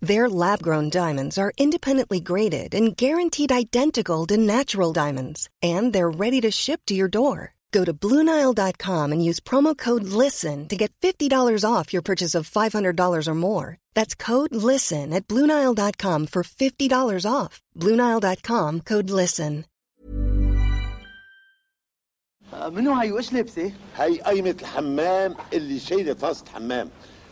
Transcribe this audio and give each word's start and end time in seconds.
Their 0.00 0.28
lab 0.28 0.62
grown 0.62 0.90
diamonds 0.90 1.38
are 1.38 1.52
independently 1.58 2.20
graded 2.20 2.74
and 2.74 2.96
guaranteed 2.96 3.52
identical 3.52 4.26
to 4.26 4.36
natural 4.36 4.92
diamonds, 4.92 5.48
and 5.62 5.92
they're 5.92 6.18
ready 6.24 6.40
to 6.42 6.50
ship 6.50 6.80
to 6.86 6.94
your 6.94 7.08
door. 7.08 7.54
Go 7.72 7.84
to 7.84 7.92
Bluenile.com 7.92 9.12
and 9.12 9.24
use 9.24 9.40
promo 9.40 9.76
code 9.76 10.04
LISTEN 10.04 10.68
to 10.68 10.76
get 10.76 10.92
$50 11.00 11.28
off 11.68 11.92
your 11.92 12.02
purchase 12.02 12.34
of 12.38 12.48
$500 12.48 13.28
or 13.28 13.34
more. 13.34 13.78
That's 13.94 14.14
code 14.14 14.54
LISTEN 14.54 15.12
at 15.12 15.26
Bluenile.com 15.26 16.26
for 16.26 16.42
$50 16.42 17.32
off. 17.38 17.60
Bluenile.com 17.76 18.80
code 18.92 19.10
LISTEN. 19.10 19.64
منو 22.68 22.92
هاي 22.92 23.12
وايش 23.12 23.32
لبسه؟ 23.32 23.72
هي 23.96 24.18
قايمة 24.18 24.56
الحمام 24.60 25.34
اللي 25.52 25.78
شايلة 25.78 26.12
طاسة 26.12 26.44
حمام 26.54 26.90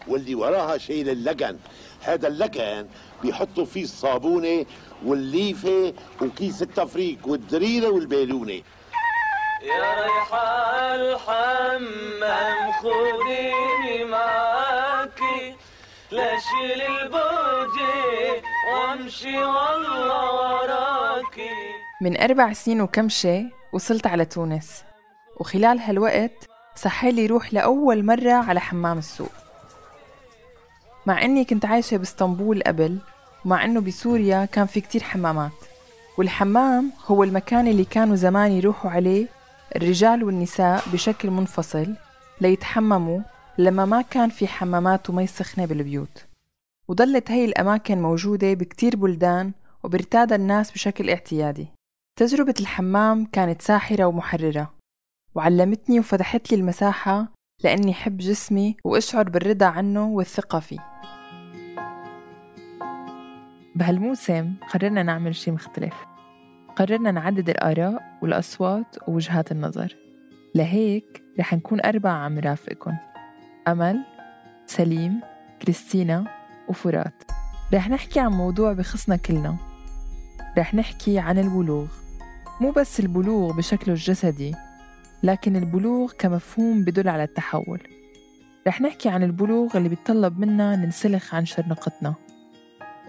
واللي 0.08 0.34
وراها 0.34 0.78
شايلة 0.78 1.12
اللجن 1.12 1.58
هذا 2.07 2.27
اللجن 2.27 2.87
بيحطوا 3.23 3.65
فيه 3.65 3.83
الصابونة 3.83 4.65
والليفة 5.05 5.93
وكيس 6.21 6.61
التفريق 6.61 7.17
والدريرة 7.25 7.89
والبالونة. 7.89 8.61
يا 9.61 10.03
ريحة 10.03 10.95
الحمام 10.95 12.71
خذيني 12.71 14.05
معاكي 14.05 15.55
لأشيل 16.11 16.81
البوجي 16.81 18.41
وأمشي 18.73 19.37
والله 19.37 20.31
وراكي. 20.53 21.49
من 22.01 22.21
أربع 22.21 22.53
سنين 22.53 22.81
وكم 22.81 23.09
شي 23.09 23.43
وصلت 23.73 24.07
على 24.07 24.25
تونس. 24.25 24.83
وخلال 25.39 25.79
هالوقت 25.79 26.49
سحالي 26.75 27.25
روح 27.25 27.53
لأول 27.53 28.05
مرة 28.05 28.31
على 28.31 28.59
حمام 28.59 28.97
السوق. 28.97 29.46
مع 31.07 31.25
أني 31.25 31.45
كنت 31.45 31.65
عايشة 31.65 31.97
بإسطنبول 31.97 32.61
قبل 32.61 32.97
ومع 33.45 33.65
أنه 33.65 33.81
بسوريا 33.81 34.45
كان 34.45 34.65
في 34.65 34.81
كتير 34.81 35.03
حمامات. 35.03 35.51
والحمام 36.17 36.91
هو 37.05 37.23
المكان 37.23 37.67
اللي 37.67 37.85
كانوا 37.85 38.15
زمان 38.15 38.51
يروحوا 38.51 38.91
عليه 38.91 39.27
الرجال 39.75 40.23
والنساء 40.23 40.83
بشكل 40.93 41.31
منفصل 41.31 41.95
ليتحمموا 42.41 43.19
لما 43.57 43.85
ما 43.85 44.01
كان 44.01 44.29
في 44.29 44.47
حمامات 44.47 45.09
ومي 45.09 45.27
سخنة 45.27 45.65
بالبيوت. 45.65 46.25
وظلت 46.87 47.31
هي 47.31 47.45
الأماكن 47.45 48.01
موجودة 48.01 48.53
بكتير 48.53 48.95
بلدان 48.95 49.51
وبرتادها 49.83 50.37
الناس 50.37 50.71
بشكل 50.71 51.09
اعتيادي. 51.09 51.67
تجربة 52.19 52.55
الحمام 52.59 53.25
كانت 53.25 53.61
ساحرة 53.61 54.05
ومحررة. 54.05 54.73
وعلمتني 55.35 55.99
وفتحت 55.99 56.51
لي 56.51 56.57
المساحة 56.57 57.36
لأني 57.63 57.93
حب 57.93 58.17
جسمي 58.17 58.77
وأشعر 58.83 59.29
بالرضا 59.29 59.65
عنه 59.65 60.05
والثقة 60.07 60.59
فيه. 60.59 60.79
بهالموسم 63.75 64.53
قررنا 64.73 65.03
نعمل 65.03 65.35
شي 65.35 65.51
مختلف. 65.51 65.93
قررنا 66.75 67.11
نعدد 67.11 67.49
الآراء 67.49 68.17
والأصوات 68.21 68.95
ووجهات 69.07 69.51
النظر. 69.51 69.95
لهيك 70.55 71.23
رح 71.39 71.53
نكون 71.53 71.81
أربعة 71.81 72.11
عم 72.11 72.39
رافقكن 72.39 72.93
أمل 73.67 74.05
سليم 74.65 75.21
كريستينا 75.61 76.25
وفرات. 76.69 77.23
رح 77.73 77.89
نحكي 77.89 78.19
عن 78.19 78.31
موضوع 78.31 78.73
بخصنا 78.73 79.15
كلنا. 79.15 79.57
رح 80.57 80.73
نحكي 80.73 81.19
عن 81.19 81.39
البلوغ. 81.39 81.87
مو 82.61 82.71
بس 82.71 82.99
البلوغ 82.99 83.57
بشكله 83.57 83.93
الجسدي 83.93 84.55
لكن 85.23 85.55
البلوغ 85.55 86.11
كمفهوم 86.19 86.83
بدل 86.83 87.09
على 87.09 87.23
التحول. 87.23 87.79
رح 88.67 88.81
نحكي 88.81 89.09
عن 89.09 89.23
البلوغ 89.23 89.77
اللي 89.77 89.89
بيتطلب 89.89 90.39
منا 90.39 90.75
ننسلخ 90.75 91.35
عن 91.35 91.45
شرنقتنا 91.45 92.15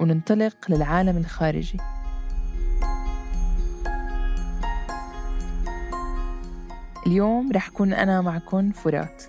وننطلق 0.00 0.56
للعالم 0.68 1.16
الخارجي. 1.16 1.78
اليوم 7.06 7.52
رح 7.52 7.68
كون 7.68 7.92
أنا 7.92 8.20
معكم 8.20 8.72
فرات. 8.72 9.22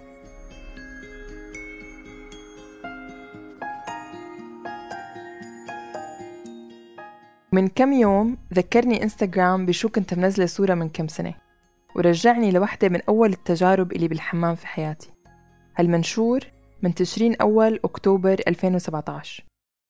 من 7.52 7.68
كم 7.68 7.94
يوم 7.94 8.38
ذكرني 8.54 9.04
إنستغرام 9.04 9.66
بشو 9.66 9.90
كنت 9.90 10.14
منزلة 10.14 10.46
صورة 10.46 10.74
من 10.74 10.90
كم 10.90 11.08
سنة. 11.08 11.49
ورجعني 11.96 12.52
لوحدة 12.52 12.90
من 12.90 13.02
أول 13.10 13.30
التجارب 13.30 13.92
اللي 13.92 14.08
بالحمام 14.08 14.56
في 14.56 14.68
حياتي. 14.68 15.12
هالمنشور 15.76 16.40
من 16.84 16.94
تشرين 16.94 17.36
أول 17.36 17.80
أكتوبر 17.84 18.42
2017 18.48 19.44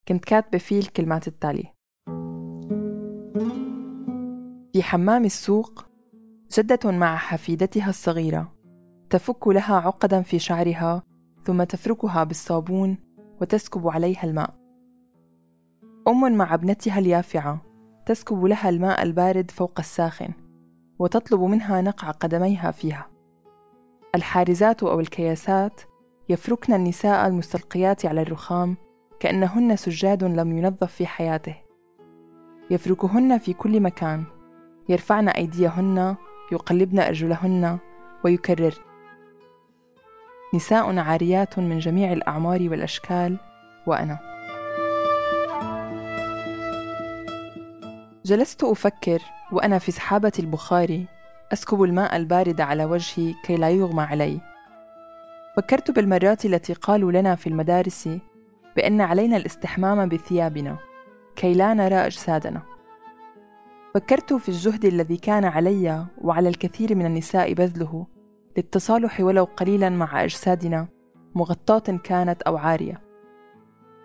كنت 0.08 0.26
كاتبة 0.26 0.58
فيه 0.58 0.80
الكلمات 0.80 1.28
التالية. 1.28 1.74
في 4.74 4.84
حمام 4.84 5.26
السوق 5.26 5.86
جدة 6.58 6.92
مع 6.92 7.16
حفيدتها 7.16 7.90
الصغيرة 7.90 8.52
تفك 9.10 9.48
لها 9.48 9.76
عقدا 9.76 10.22
في 10.22 10.40
شعرها 10.40 11.04
ثم 11.46 11.64
تفركها 11.64 12.24
بالصابون 12.24 12.98
وتسكب 13.42 13.88
عليها 13.88 14.24
الماء. 14.24 14.54
أم 16.08 16.38
مع 16.38 16.54
ابنتها 16.54 17.00
اليافعة 17.00 17.62
تسكب 18.06 18.46
لها 18.46 18.70
الماء 18.70 19.04
البارد 19.04 19.52
فوق 19.52 19.80
الساخن. 19.80 20.30
وتطلب 21.00 21.42
منها 21.42 21.82
نقع 21.82 22.12
قدميها 22.12 22.72
فيها. 22.72 23.08
الحارزات 24.16 24.84
أو 24.84 25.00
الكياسات 25.00 25.82
يفركن 26.30 26.74
النساء 26.74 27.28
المستلقيات 27.28 28.06
على 28.06 28.22
الرخام 28.22 28.78
كأنهن 29.20 29.76
سجاد 29.76 30.24
لم 30.24 30.58
ينظف 30.58 30.92
في 30.92 31.08
حياته. 31.08 31.56
يفركهن 32.70 33.38
في 33.38 33.54
كل 33.54 33.80
مكان. 33.80 34.24
يرفعن 34.90 35.30
أيديهن 35.30 36.16
يقلبن 36.52 37.00
أرجلهن 37.00 37.78
ويكرر. 38.24 38.74
نساء 40.54 40.98
عاريات 41.00 41.60
من 41.60 41.80
جميع 41.80 42.14
الأعمار 42.14 42.70
والأشكال 42.70 43.38
وأنا. 43.88 44.39
جلست 48.30 48.64
أفكر 48.64 49.22
وأنا 49.52 49.80
في 49.80 49.92
سحابة 49.92 50.32
البخاري 50.40 51.06
أسكب 51.54 51.84
الماء 51.84 52.16
البارد 52.16 52.62
على 52.62 52.86
وجهي 52.86 53.34
كي 53.44 53.56
لا 53.56 53.70
يغمى 53.70 54.04
علي. 54.04 54.42
فكرت 55.58 55.92
بالمرات 55.92 56.46
التي 56.46 56.74
قالوا 56.74 57.12
لنا 57.12 57.36
في 57.36 57.48
المدارس 57.48 58.10
بأن 58.76 59.02
علينا 59.02 59.38
الاستحمام 59.38 60.10
بثيابنا 60.10 60.78
كي 61.36 61.54
لا 61.54 61.74
نرى 61.74 61.96
أجسادنا. 61.96 62.62
فكرت 63.94 64.34
في 64.34 64.50
الجهد 64.50 64.86
الذي 64.86 65.18
كان 65.18 65.46
علي 65.46 66.06
وعلى 66.22 66.50
الكثير 66.50 66.96
من 66.96 67.06
النساء 67.06 67.54
بذله 67.54 68.08
للتصالح 68.58 69.20
ولو 69.20 69.44
قليلا 69.44 69.90
مع 69.90 70.24
أجسادنا 70.24 70.88
مغطاة 71.36 71.98
كانت 72.04 72.42
أو 72.42 72.58
عارية. 72.58 73.02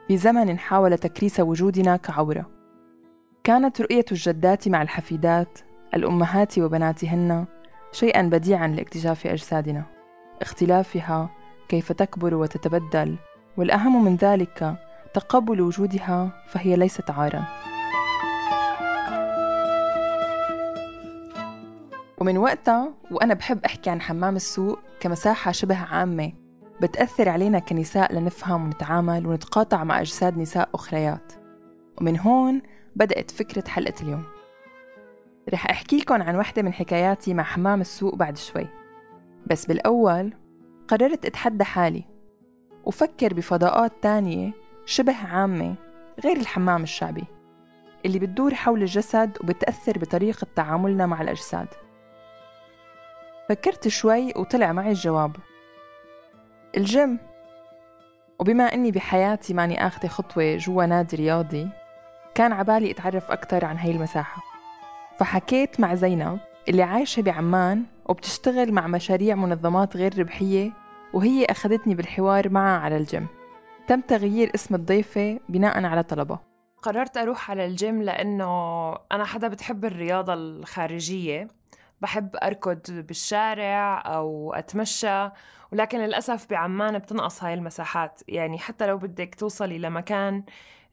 في 0.09 0.17
زمن 0.17 0.59
حاول 0.59 0.99
تكريس 0.99 1.41
وجودنا 1.41 1.97
كعورة. 1.97 2.54
كانت 3.45 3.81
رؤية 3.81 4.05
الجدات 4.13 4.69
مع 4.69 4.83
الحفيدات 4.83 5.59
الأمهات 5.95 6.59
وبناتهن 6.59 7.47
شيئا 7.93 8.23
بديعا 8.23 8.69
لاكتشاف 8.69 9.27
أجسادنا. 9.27 9.85
اختلافها 10.43 11.31
كيف 11.69 11.93
تكبر 11.93 12.35
وتتبدل 12.35 13.17
والأهم 13.57 14.05
من 14.05 14.17
ذلك 14.17 14.77
تقبل 15.15 15.61
وجودها 15.61 16.45
فهي 16.49 16.77
ليست 16.77 17.11
عارا 17.11 17.45
ومن 22.19 22.39
وقتها 22.39 22.95
وأنا 23.11 23.35
بحب 23.35 23.65
أحكي 23.65 23.91
عن 23.91 24.01
حمام 24.01 24.37
السوق 24.37 24.79
كمساحة 25.01 25.53
شبه 25.53 25.79
عامة 25.79 26.33
بتأثر 26.83 27.29
علينا 27.29 27.59
كنساء 27.59 28.15
لنفهم 28.15 28.65
ونتعامل 28.65 29.27
ونتقاطع 29.27 29.85
مع 29.85 30.01
أجساد 30.01 30.39
نساء 30.39 30.69
أخريات. 30.75 31.33
ومن 32.01 32.19
هون 32.19 32.63
بدأت 32.97 33.31
فكرة 33.31 33.69
حلقة 33.69 34.03
اليوم. 34.03 34.25
رح 35.53 35.71
أحكي 35.71 35.97
لكم 35.97 36.23
عن 36.23 36.37
واحدة 36.37 36.63
من 36.63 36.73
حكاياتي 36.73 37.35
مع 37.35 37.43
حمام 37.43 37.81
السوق 37.81 38.15
بعد 38.15 38.37
شوي. 38.37 38.67
بس 39.47 39.67
بالأول 39.67 40.33
قررت 40.89 41.27
أتحدى 41.27 41.65
حالي 41.65 42.05
وفكر 42.85 43.35
بفضاءات 43.35 43.93
تانية 44.03 44.53
شبه 44.87 45.27
عامة 45.27 45.75
غير 46.25 46.37
الحمام 46.37 46.83
الشعبي 46.83 47.25
اللي 48.07 48.19
بتدور 48.19 48.55
حول 48.55 48.83
الجسد 48.83 49.39
وبتأثر 49.41 49.99
بطريقة 49.99 50.47
تعاملنا 50.57 51.07
مع 51.07 51.23
الأجساد. 51.23 51.69
فكرت 53.49 53.89
شوي 53.89 54.33
وطلع 54.37 54.73
معي 54.73 54.91
الجواب. 54.91 55.37
الجيم. 56.77 57.19
وبما 58.39 58.65
أني 58.65 58.91
بحياتي 58.91 59.55
ماني 59.55 59.87
آخذة 59.87 60.07
خطوة 60.07 60.57
جوا 60.57 60.87
نادي 60.87 61.17
رياضي 61.17 61.69
كان 62.35 62.53
عبالي 62.53 62.91
أتعرف 62.91 63.31
أكتر 63.31 63.65
عن 63.65 63.77
هاي 63.77 63.91
المساحة. 63.91 64.43
فحكيت 65.19 65.81
مع 65.81 65.95
زينب 65.95 66.39
اللي 66.69 66.83
عايشة 66.83 67.23
بعمان 67.23 67.85
وبتشتغل 68.07 68.73
مع 68.73 68.87
مشاريع 68.87 69.35
منظمات 69.35 69.97
غير 69.97 70.19
ربحية 70.19 70.73
وهي 71.13 71.45
أخذتني 71.45 71.95
بالحوار 71.95 72.49
معها 72.49 72.81
على 72.81 72.97
الجيم. 72.97 73.27
تم 73.89 74.01
تغيير 74.01 74.51
اسم 74.55 74.75
الضيفة 74.75 75.41
بناء 75.49 75.85
على 75.85 76.03
طلبها. 76.03 76.41
قررت 76.83 77.17
أروح 77.17 77.51
على 77.51 77.67
الجيم 77.67 78.03
لأنه 78.03 78.93
أنا 79.13 79.25
حدا 79.25 79.49
بتحب 79.49 79.85
الرياضة 79.85 80.35
الخارجية 80.35 81.49
بحب 82.01 82.37
أركض 82.43 82.81
بالشارع 82.91 84.03
أو 84.07 84.55
أتمشى 84.55 85.29
ولكن 85.73 85.99
للأسف 85.99 86.51
بعمان 86.51 86.99
بتنقص 86.99 87.45
هاي 87.45 87.55
المساحات. 87.55 88.21
يعني 88.29 88.59
حتى 88.59 88.87
لو 88.87 88.99
بدك 88.99 89.35
توصلي 89.35 89.79
لمكان 89.79 90.45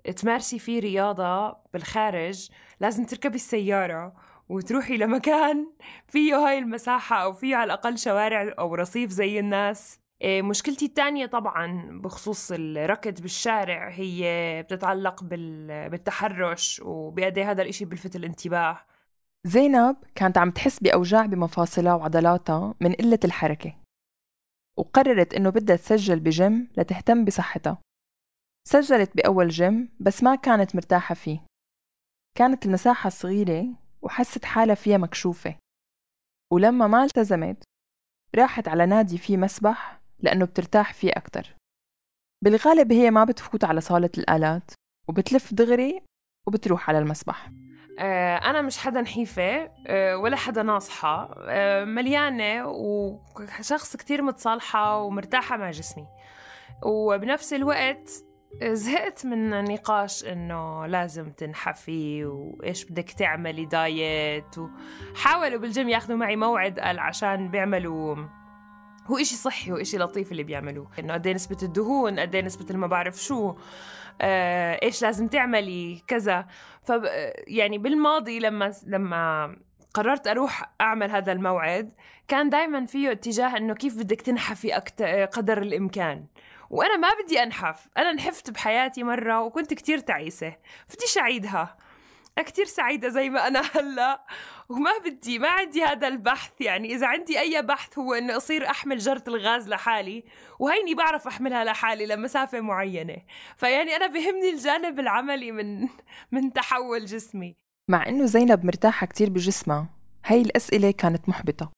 تمارسي 0.04 0.60
فيه 0.60 0.80
رياضة 0.80 1.58
بالخارج 1.74 2.50
لازم 2.80 3.06
تركبي 3.06 3.36
السيارة 3.36 4.14
وتروحي 4.50 4.98
لمكان 4.98 5.68
فيه 6.08 6.36
هاي 6.36 6.58
المساحة 6.58 7.16
أو 7.24 7.34
فيه 7.34 7.56
على 7.56 7.66
الأقل 7.66 7.98
شوارع 7.98 8.54
أو 8.60 8.76
رصيف 8.76 9.12
زي 9.12 9.40
الناس. 9.40 10.00
إيه، 10.22 10.42
مشكلتي 10.42 10.86
الثانية 10.86 11.26
طبعا 11.26 11.90
بخصوص 12.04 12.52
الركض 12.52 13.22
بالشارع 13.22 13.90
هي 13.90 14.64
بتتعلق 14.64 15.24
بالتحرش 15.24 16.82
وبقد 16.86 17.40
هذا 17.40 17.62
الإشي 17.62 17.86
بلفت 17.86 18.16
الانتباه. 18.16 18.80
زينب 19.48 19.96
كانت 20.16 20.38
عم 20.38 20.52
تحس 20.52 20.80
بأوجاع 20.80 21.26
بمفاصلها 21.26 21.94
وعضلاتها 21.94 22.76
من 22.82 22.94
قلة 22.94 23.20
الحركة 23.26 23.76
وقررت 24.78 25.34
إنه 25.34 25.50
بدها 25.50 25.76
تسجل 25.76 26.20
بجيم 26.20 26.68
لتهتم 26.78 27.26
بصحتها. 27.26 27.78
سجلت 28.68 29.16
بأول 29.16 29.48
جيم 29.48 29.90
بس 30.00 30.24
ما 30.24 30.36
كانت 30.36 30.76
مرتاحة 30.76 31.16
فيه. 31.16 31.40
كانت 32.38 32.66
المساحة 32.66 33.10
صغيرة 33.10 33.66
وحست 34.02 34.46
حالها 34.46 34.76
فيها 34.76 34.98
مكشوفة. 34.98 35.56
ولما 36.54 36.88
ما 36.88 37.04
التزمت 37.04 37.64
راحت 38.36 38.68
على 38.68 38.86
نادي 38.86 39.18
فيه 39.18 39.38
مسبح 39.38 40.02
لأنه 40.20 40.46
بترتاح 40.46 40.94
فيه 40.94 41.12
أكتر. 41.12 41.56
بالغالب 42.44 42.92
هي 42.92 43.12
ما 43.12 43.24
بتفوت 43.24 43.64
على 43.64 43.82
صالة 43.82 44.10
الآلات 44.18 44.72
وبتلف 45.10 45.54
دغري 45.54 46.02
وبتروح 46.48 46.90
على 46.90 47.00
المسبح. 47.00 47.52
آه، 48.00 48.38
أنا 48.38 48.62
مش 48.62 48.78
حدا 48.78 49.02
نحيفة 49.02 49.72
آه، 49.88 50.18
ولا 50.18 50.36
حدا 50.36 50.64
ناصحة 50.64 51.36
آه، 51.38 51.86
مليانة 51.86 52.68
وشخص 52.68 53.96
كتير 53.96 54.22
متصالحة 54.22 54.98
ومرتاحة 54.98 55.58
مع 55.58 55.72
جسمي. 55.72 56.08
وبنفس 56.86 57.54
الوقت 57.54 58.12
زهقت 58.64 59.26
من 59.26 59.64
نقاش 59.64 60.26
إنه 60.26 60.86
لازم 60.86 61.32
تنحفي 61.32 62.26
وإيش 62.26 62.86
بدك 62.86 63.12
تعملي 63.12 63.66
دايت 63.66 64.56
وحاولوا 64.58 65.60
بالجيم 65.60 65.90
ياخذوا 65.90 66.18
معي 66.18 66.36
موعد 66.36 66.80
قال 66.80 67.00
عشان 67.00 67.52
بيعملوا 67.52 68.16
هو 69.08 69.18
إشي 69.18 69.36
صحي 69.36 69.72
وإشي 69.72 69.98
لطيف 69.98 70.32
اللي 70.32 70.44
بيعملوه. 70.44 70.88
إنه 71.00 71.14
قد 71.14 71.28
إيه 71.28 71.34
نسبة 71.34 71.58
الدهون 71.64 72.20
قد 72.20 72.36
إيه 72.36 72.42
نسبة 72.42 72.76
ما 72.78 72.88
بعرف 72.88 73.24
شو 73.24 73.56
آه، 74.22 74.80
إيش 74.84 75.02
لازم 75.02 75.28
تعملي 75.28 76.02
كذا. 76.08 76.48
ف 76.84 76.92
يعني 77.48 77.78
بالماضي 77.78 78.40
لما 78.40 78.74
لما 78.88 79.56
قررت 79.94 80.28
أروح 80.28 80.74
أعمل 80.82 81.12
هذا 81.12 81.32
الموعد 81.32 81.92
كان 82.28 82.50
دايما 82.50 82.86
فيه 82.86 83.12
اتجاه 83.12 83.58
إنه 83.58 83.74
كيف 83.74 83.98
بدك 83.98 84.22
تنحفي 84.22 84.78
أكتر 84.78 85.26
قدر 85.26 85.62
الإمكان. 85.62 86.26
وأنا 86.72 86.98
ما 86.98 87.10
بدي 87.24 87.44
أنحف. 87.44 87.88
أنا 87.98 88.12
نحفت 88.12 88.50
بحياتي 88.50 89.04
مرة 89.04 89.42
وكنت 89.42 89.74
كتير 89.74 90.00
تعيسة. 90.00 90.56
بديش 90.96 91.18
أعيدها 91.18 91.78
كتير 92.40 92.66
سعيدة 92.66 93.10
زي 93.10 93.30
ما 93.30 93.48
أنا 93.48 93.62
هلأ. 93.76 94.26
وما 94.70 94.92
بدي 95.06 95.40
ما 95.40 95.48
عندي 95.48 95.84
هذا 95.84 96.08
البحث. 96.08 96.52
يعني 96.60 96.96
إذا 96.96 97.08
عندي 97.08 97.40
أي 97.40 97.62
بحث 97.62 98.00
هو 98.00 98.14
إني 98.14 98.38
أصير 98.38 98.70
أحمل 98.70 98.98
جرة 98.98 99.24
الغاز 99.28 99.70
لحالي 99.70 100.24
وهيني 100.60 100.96
بعرف 100.96 101.28
أحملها 101.28 101.64
لحالي 101.64 102.06
لمسافة 102.06 102.62
معينة. 102.62 103.18
فيعني 103.58 103.96
أنا 103.96 104.08
بهمني 104.08 104.50
الجانب 104.50 105.00
العملي 105.00 105.52
من 105.52 105.88
من 106.32 106.54
تحول 106.54 107.06
جسمي. 107.06 107.56
مع 107.88 108.08
إنه 108.08 108.26
زينب 108.26 108.66
مرتاحة 108.66 109.08
كتير 109.08 109.30
بجسمها 109.30 109.90
هاي 110.26 110.42
الأسئلة 110.42 110.92
كانت 110.92 111.30
محبطة. 111.30 111.72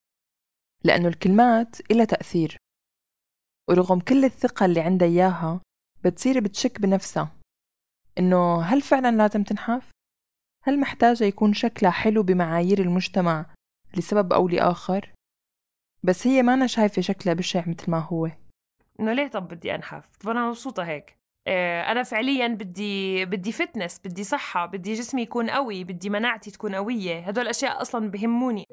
لأنه 0.83 1.07
الكلمات 1.07 1.75
إلها 1.91 2.05
تأثير. 2.05 2.57
ورغم 3.69 3.99
كل 3.99 4.25
الثقة 4.25 4.65
اللي 4.65 4.81
عندها 4.81 5.07
إياها 5.07 5.61
بتصير 6.03 6.39
بتشك 6.39 6.81
بنفسها 6.81 7.31
إنه 8.19 8.61
هل 8.61 8.81
فعلا 8.81 9.15
لازم 9.15 9.43
تنحف؟ 9.43 9.91
هل 10.63 10.79
محتاجة 10.79 11.23
يكون 11.23 11.53
شكلها 11.53 11.91
حلو 11.91 12.23
بمعايير 12.23 12.79
المجتمع 12.81 13.45
لسبب 13.97 14.33
أو 14.33 14.47
لآخر؟ 14.47 15.13
بس 16.03 16.27
هي 16.27 16.41
ما 16.41 16.53
أنا 16.53 16.67
شايفة 16.67 17.01
شكلها 17.01 17.33
بشع 17.33 17.63
مثل 17.67 17.91
ما 17.91 17.99
هو 17.99 18.29
إنه 18.99 19.13
ليه 19.13 19.27
طب 19.27 19.47
بدي 19.47 19.75
أنحف؟ 19.75 20.17
طب 20.17 20.29
أنا 20.29 20.47
مبسوطة 20.47 20.83
هيك 20.83 21.15
آه، 21.47 21.91
أنا 21.91 22.03
فعليا 22.03 22.47
بدي 22.47 23.25
بدي 23.25 23.51
fitness 23.51 23.99
بدي 24.05 24.23
صحة 24.23 24.65
بدي 24.65 24.93
جسمي 24.93 25.21
يكون 25.21 25.49
قوي 25.49 25.83
بدي 25.83 26.09
مناعتي 26.09 26.51
تكون 26.51 26.75
قوية. 26.75 27.19
هدول 27.19 27.43
الأشياء 27.43 27.81
أصلا 27.81 28.11
بهموني. 28.11 28.65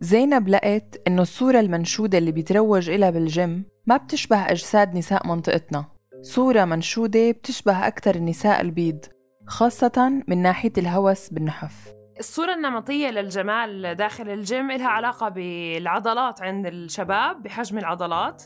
زينب 0.00 0.48
لقت 0.48 1.02
إنه 1.06 1.22
الصورة 1.22 1.60
المنشودة 1.60 2.18
اللي 2.18 2.32
بيتروج 2.32 2.90
إلها 2.90 3.10
بالجيم 3.10 3.64
ما 3.86 3.96
بتشبه 3.96 4.50
أجساد 4.50 4.96
نساء 4.96 5.26
منطقتنا. 5.26 5.84
صورة 6.22 6.64
منشودة 6.64 7.30
بتشبه 7.30 7.86
أكثر 7.86 8.14
النساء 8.14 8.60
البيض 8.60 9.04
خاصة 9.46 10.22
من 10.28 10.42
ناحية 10.42 10.72
الهوس 10.78 11.28
بالنحف. 11.28 11.94
الصورة 12.18 12.54
النمطية 12.54 13.10
للجمال 13.10 13.94
داخل 13.94 14.28
الجيم 14.28 14.72
لها 14.72 14.88
علاقة 14.88 15.28
بالعضلات 15.28 16.42
عند 16.42 16.66
الشباب 16.66 17.42
بحجم 17.42 17.78
العضلات. 17.78 18.42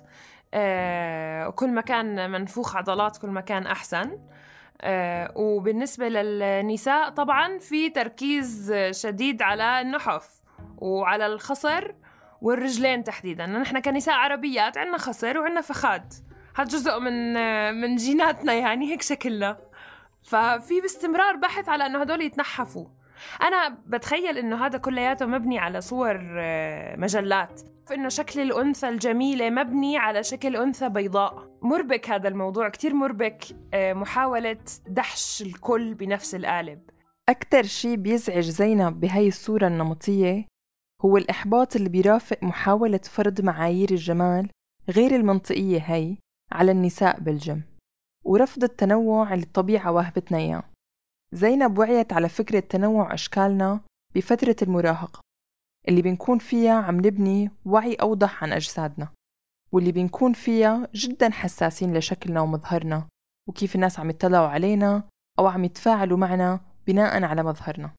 وكل 0.55 1.71
ما 1.71 1.81
كان 1.81 2.31
منفوخ 2.31 2.77
عضلات 2.77 3.17
كل 3.17 3.29
ما 3.29 3.41
كان 3.41 3.67
أحسن. 3.67 4.19
آه، 4.81 5.33
وبالنسبة 5.37 6.09
للنساء 6.09 7.11
طبعا 7.11 7.59
في 7.59 7.91
تركيز 7.91 8.75
شديد 8.91 9.43
على 9.43 9.81
النحف 9.81 10.29
وعلى 10.79 11.27
الخصر 11.27 11.95
والرجلين 12.43 13.05
تحديدا. 13.05 13.47
نحن 13.47 13.79
كنساء 13.79 14.15
عربيات 14.15 14.79
عندنا 14.79 14.99
خصر 14.99 15.39
وعندنا 15.39 15.61
فخاد. 15.61 16.13
هذا 16.57 16.69
جزء 16.69 16.99
من 16.99 17.35
من 17.81 17.97
جيناتنا 17.97 18.53
يعني 18.53 18.93
هيك 18.93 19.03
شكلنا. 19.03 19.59
ففي 20.23 20.81
باستمرار 20.81 21.37
بحث 21.37 21.69
على 21.69 21.87
إنه 21.87 22.01
هدول 22.01 22.23
يتنحفوا. 22.23 22.87
أنا 23.43 23.79
بتخيل 23.87 24.39
إنه 24.39 24.67
هذا 24.67 24.79
كلياته 24.79 25.27
مبني 25.27 25.59
على 25.59 25.81
صور 25.81 26.37
آه، 26.39 26.97
مجلات. 26.97 27.61
فإنه 27.89 28.09
شكل 28.09 28.41
الأنثى 28.41 28.89
الجميلة 28.89 29.51
مبني 29.51 29.99
على 29.99 30.23
شكل 30.23 30.57
أنثى 30.57 30.89
بيضاء. 30.89 31.59
مربك 31.63 32.11
هذا 32.11 32.29
الموضوع 32.29 32.69
كتير 32.69 32.95
مربك 32.95 33.45
آه، 33.75 33.93
محاولة 33.93 34.59
دحش 34.87 35.43
الكل 35.43 35.95
بنفس 35.95 36.35
القالب. 36.35 36.91
أكتر 37.29 37.63
شي 37.63 37.97
بيزعج 37.97 38.45
زينب 38.45 39.01
بهاي 39.01 39.29
الصورة 39.29 39.67
النمطية 39.67 40.45
هو 41.05 41.17
الإحباط 41.17 41.77
اللي 41.77 41.89
بيرافق 41.89 42.39
محاولة 42.43 42.99
فرض 42.99 43.41
معايير 43.41 43.91
الجمال 43.91 44.51
غير 44.91 45.17
المنطقية 45.17 45.79
هي 45.79 46.17
على 46.53 46.73
النساء 46.73 47.21
بالجيم 47.21 47.63
ورفض 48.25 48.65
التنوع 48.65 49.35
اللي 49.35 49.45
الطبيعة 49.45 49.93
واهبتنا 49.93 50.39
إياه. 50.39 50.63
زينب 51.33 51.79
وعيت 51.79 52.13
على 52.13 52.29
فكرة 52.29 52.61
تنوع 52.61 53.15
أشكالنا 53.15 53.81
بفترة 54.15 54.57
المراهقة. 54.63 55.21
اللي 55.89 56.03
بنكون 56.03 56.39
فيها 56.39 56.75
عم 56.75 56.97
نبني 56.97 57.51
وعي 57.65 57.95
أوضح 57.95 58.45
عن 58.45 58.53
أجسادنا 58.53 59.09
واللي 59.73 59.93
بنكون 59.93 60.33
فيها 60.33 60.89
جدا 60.95 61.31
حساسين 61.31 61.97
لشكلنا 61.97 62.41
ومظهرنا 62.41 63.09
وكيف 63.49 63.75
الناس 63.75 64.01
عم 64.01 64.11
يطلعوا 64.11 64.49
علينا 64.49 65.03
أو 65.39 65.47
عم 65.47 65.65
يتفاعلوا 65.65 66.19
معنا 66.19 66.61
بناء 66.87 67.25
على 67.25 67.43
مظهرنا. 67.43 67.91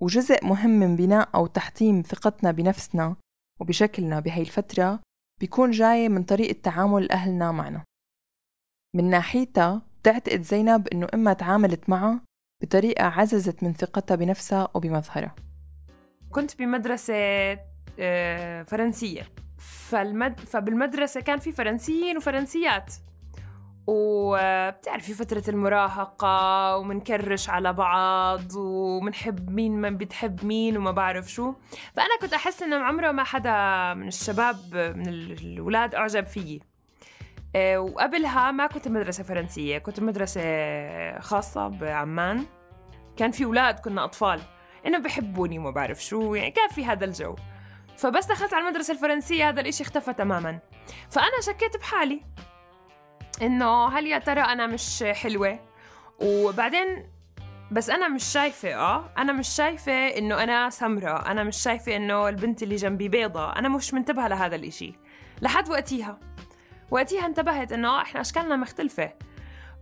وجزء 0.00 0.46
مهم 0.46 0.70
من 0.70 0.96
بناء 0.96 1.28
أو 1.34 1.46
تحطيم 1.46 2.02
ثقتنا 2.02 2.50
بنفسنا 2.50 3.16
وبشكلنا 3.60 4.20
بهاي 4.20 4.40
الفترة 4.40 5.00
بيكون 5.40 5.70
جاي 5.70 6.08
من 6.08 6.22
طريقة 6.22 6.60
تعامل 6.62 7.12
أهلنا 7.12 7.52
معنا. 7.52 7.84
من 8.96 9.10
ناحيتها 9.10 9.82
بتعتقد 10.00 10.42
زينب 10.42 10.88
إنه 10.88 11.08
إما 11.14 11.32
تعاملت 11.32 11.90
معها 11.90 12.20
بطريقة 12.62 13.04
عززت 13.04 13.62
من 13.62 13.72
ثقتها 13.72 14.14
بنفسها 14.14 14.68
وبمظهرها. 14.74 15.34
كنت 16.38 16.58
بمدرسة 16.58 17.14
آه، 17.98 18.62
فرنسية. 18.62 19.22
فالمد... 19.58 20.40
فبالمدرسة 20.40 21.20
كان 21.20 21.38
في 21.38 21.52
فرنسيين 21.52 22.16
وفرنسيات. 22.16 22.94
وبتعرفي 23.86 25.14
فترة 25.14 25.42
المراهقة 25.48 26.76
ومنكرش 26.76 27.50
على 27.50 27.72
بعض 27.72 28.54
ومنحب 28.56 29.50
مين 29.50 29.80
ما 29.80 29.90
بتحب 29.90 30.44
مين 30.44 30.76
وما 30.76 30.90
بعرف 30.90 31.28
شو. 31.28 31.54
فأنا 31.96 32.18
كنت 32.20 32.32
أحس 32.32 32.62
إنه 32.62 32.76
عمره 32.76 33.12
ما 33.12 33.24
حدا 33.24 33.94
من 33.94 34.08
الشباب 34.08 34.56
من 34.96 35.08
الأولاد 35.08 35.94
أعجب 35.94 36.26
فيي. 36.26 36.62
آه، 37.56 37.78
وقبلها 37.78 38.50
ما 38.50 38.66
كنت 38.66 38.88
مدرسة 38.88 39.24
فرنسية 39.24 39.78
كنت 39.78 40.00
مدرسة 40.00 40.40
خاصة 41.18 41.68
بعمان. 41.68 42.44
كان 43.16 43.30
في 43.30 43.44
أولاد 43.44 43.78
كنا 43.78 44.04
أطفال. 44.04 44.40
إنه 44.86 44.98
بحبوني 44.98 45.58
وما 45.58 45.70
بعرف 45.70 46.04
شو 46.04 46.34
يعني 46.34 46.50
كان 46.50 46.68
في 46.68 46.84
هذا 46.84 47.04
الجو. 47.04 47.36
فبس 47.96 48.26
دخلت 48.26 48.54
على 48.54 48.64
المدرسة 48.64 48.94
الفرنسية 48.94 49.48
هذا 49.48 49.60
الإشي 49.60 49.82
اختفى 49.82 50.12
تماما. 50.12 50.58
فأنا 51.10 51.40
شكيت 51.46 51.76
بحالي. 51.76 52.20
إنه 53.42 53.88
هل 53.88 54.06
يا 54.06 54.18
ترى 54.18 54.40
أنا 54.40 54.66
مش 54.66 55.02
حلوة؟ 55.02 55.58
وبعدين 56.20 57.10
بس 57.70 57.90
أنا 57.90 58.08
مش 58.08 58.24
شايفة 58.24 58.74
آه 58.74 59.10
أنا 59.18 59.32
مش 59.32 59.48
شايفة 59.48 59.92
إنه 59.92 60.42
أنا 60.42 60.70
سمرة 60.70 61.30
أنا 61.30 61.44
مش 61.44 61.56
شايفة 61.56 61.96
إنه 61.96 62.28
البنت 62.28 62.62
اللي 62.62 62.76
جنبي 62.76 63.08
بيضة. 63.08 63.52
أنا 63.52 63.68
مش 63.68 63.94
منتبهة 63.94 64.28
لهذا 64.28 64.56
الإشي. 64.56 64.94
لحد 65.42 65.68
وقتيها. 65.68 66.18
وقتها 66.90 67.26
انتبهت 67.26 67.72
إنه 67.72 68.02
إحنا 68.02 68.20
أشكالنا 68.20 68.56
مختلفة. 68.56 69.12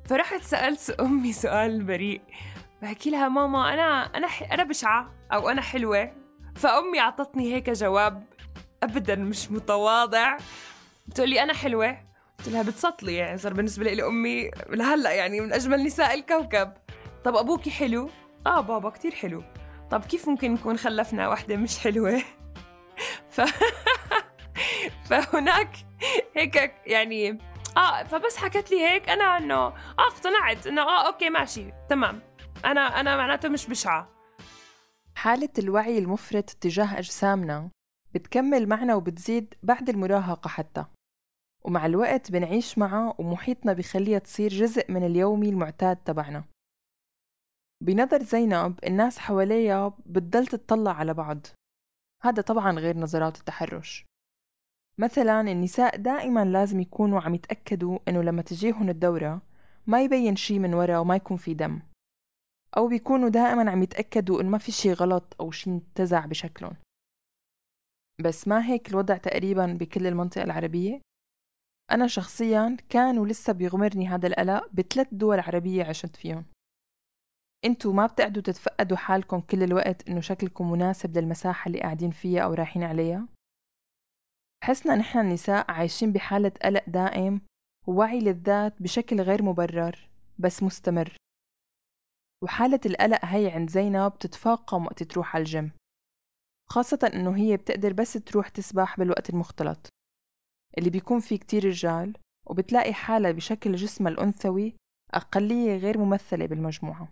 فرحت 0.05 0.43
سألت 0.43 0.91
أمي 0.91 1.33
سؤال 1.33 1.83
بريء. 1.83 2.21
بحكي 2.83 3.11
لها 3.11 3.29
ماما 3.29 3.75
أنا 3.75 4.03
أنا 4.17 4.27
أنا 4.53 4.65
بشعة 4.65 5.15
أو 5.33 5.49
أنا 5.49 5.63
حلوة 5.63 6.13
فأمي 6.57 7.01
أعطتني 7.01 7.55
هيك 7.55 7.71
جواب 7.71 8.25
أبدا 8.83 9.15
مش 9.15 9.51
متواضع. 9.51 10.37
بتقول 11.07 11.29
لي 11.31 11.43
أنا 11.43 11.55
حلوة. 11.55 11.99
قلت 12.39 12.49
لها 12.49 12.63
بتسطلي 12.63 13.15
يعني 13.15 13.39
صار 13.39 13.53
بالنسبة 13.55 13.93
لي 13.93 14.07
أمي 14.07 14.51
لهلأ 14.71 15.13
يعني 15.13 15.41
من 15.41 15.53
أجمل 15.53 15.85
نساء 15.85 16.15
الكوكب. 16.15 16.73
طب 17.25 17.37
أبوكي 17.37 17.71
حلو؟ 17.71 18.11
آه 18.47 18.61
بابا 18.61 18.91
كتير 18.91 19.15
حلو. 19.15 19.43
طب 19.91 20.05
كيف 20.05 20.29
ممكن 20.29 20.55
نكون 20.55 20.77
خلفنا 20.79 21.29
واحدة 21.29 21.57
مش 21.57 21.79
حلوة؟ 21.79 22.23
ف... 23.31 23.41
فهناك 25.11 25.71
هيك 26.37 26.75
يعني 26.87 27.39
آه 27.77 28.03
فبس 28.03 28.37
حكت 28.37 28.71
لي 28.71 28.87
هيك 28.87 29.09
أنا 29.09 29.39
إنه 29.39 29.55
آه 29.55 29.75
اقتنعت 29.99 30.67
إنه 30.67 30.83
آه 30.83 31.07
أوكي 31.07 31.31
ماشي 31.31 31.73
تمام. 31.89 32.21
أنا 32.65 32.81
أنا 32.81 33.17
معناته 33.17 33.49
مش 33.49 33.67
بشعة. 33.67 34.09
حالة 35.15 35.49
الوعي 35.59 35.99
المفرط 35.99 36.51
تجاه 36.51 36.99
أجسامنا 36.99 37.71
بتكمل 38.15 38.69
معنا 38.69 38.95
وبتزيد 38.95 39.55
بعد 39.63 39.89
المراهقة 39.89 40.49
حتى. 40.49 40.85
ومع 41.65 41.87
الوقت 41.87 42.33
بنعيش 42.33 42.79
معها 42.79 43.15
ومحيطنا 43.19 43.73
بخليها 43.73 44.19
تصير 44.19 44.51
جزء 44.51 44.93
من 44.93 45.07
اليومي 45.07 45.49
المعتاد 45.49 45.97
تبعنا. 45.97 46.45
بنظر 47.83 48.23
زينب 48.23 48.79
الناس 48.87 49.19
حواليها 49.19 49.89
بتضل 50.07 50.47
تتطلع 50.47 50.93
على 50.93 51.15
بعض. 51.15 51.47
هذا 52.23 52.43
طبعا 52.43 52.73
غير 52.73 52.97
نظرات 52.97 53.39
التحرش. 53.39 54.05
مثلا 54.99 55.41
النساء 55.41 55.97
دائما 55.97 56.45
لازم 56.45 56.81
يكونوا 56.81 57.21
عم 57.21 57.35
يتأكدوا 57.35 57.99
إنه 58.09 58.23
لما 58.23 58.43
تجيهم 58.43 58.89
الدورة 58.89 59.43
ما 59.87 60.03
يبين 60.03 60.37
شي 60.37 60.59
من 60.59 60.75
ورا 60.75 60.99
وما 60.99 61.17
يكون 61.17 61.37
في 61.37 61.55
دم. 61.55 61.81
أو 62.77 62.89
بيكونوا 62.89 63.29
دائما 63.29 63.71
عم 63.71 63.83
يتأكدوا 63.83 64.41
إن 64.41 64.47
ما 64.47 64.59
في 64.59 64.73
شي 64.73 64.93
غلط 64.93 65.37
أو 65.41 65.51
شي 65.51 65.71
انتزع 65.71 66.27
بشكلهم 66.27 66.77
بس 68.25 68.49
ما 68.49 68.67
هيك 68.67 68.91
الوضع 68.91 69.17
تقريبا 69.17 69.67
بكل 69.67 70.07
المنطقة 70.07 70.45
العربية؟ 70.45 71.01
أنا 71.91 72.07
شخصيا 72.07 72.77
كان 72.89 73.19
ولسه 73.19 73.53
بيغمرني 73.53 74.09
هذا 74.09 74.27
القلق 74.27 74.69
بثلاث 74.73 75.09
دول 75.13 75.41
عربية 75.41 75.85
عشت 75.85 76.17
فيهم 76.17 76.45
إنتوا 77.65 77.93
ما 77.93 78.07
بتقعدوا 78.07 78.43
تتفقدوا 78.43 78.97
حالكم 78.97 79.41
كل 79.41 79.63
الوقت 79.63 80.09
إنه 80.09 80.21
شكلكم 80.21 80.73
مناسب 80.73 81.19
للمساحة 81.19 81.69
اللي 81.69 81.81
قاعدين 81.81 82.11
فيها 82.11 82.43
أو 82.43 82.55
رايحين 82.55 82.83
عليها؟ 82.83 83.29
حسنا 84.65 84.97
نحن 84.97 85.19
النساء 85.19 85.71
عايشين 85.71 86.13
بحالة 86.13 86.53
قلق 86.63 86.85
دائم 86.89 87.41
ووعي 87.87 88.21
للذات 88.21 88.83
بشكل 88.83 89.21
غير 89.21 89.43
مبرر 89.43 90.09
بس 90.39 90.63
مستمر 90.63 91.17
وحالة 92.43 92.81
القلق 92.87 93.25
هي 93.25 93.51
عند 93.51 93.71
زينب 93.71 94.19
تتفاقم 94.19 94.87
وقت 94.87 95.03
تروح 95.03 95.35
على 95.37 95.43
الجيم 95.43 95.73
خاصة 96.69 97.11
إنه 97.15 97.37
هي 97.37 97.57
بتقدر 97.57 97.93
بس 97.93 98.13
تروح 98.13 98.49
تسبح 98.49 98.97
بالوقت 98.99 99.31
المختلط. 99.31 99.89
اللي 100.79 100.91
بيكون 100.91 101.21
فيه 101.21 101.39
كتير 101.39 101.65
رجال 101.65 102.17
وبتلاقي 102.47 102.95
حالة 102.95 103.31
بشكل 103.33 103.75
جسمها 103.75 104.13
الأنثوي 104.13 104.77
أقلية 105.15 105.77
غير 105.77 105.99
ممثلة 105.99 106.47
بالمجموعة. 106.47 107.09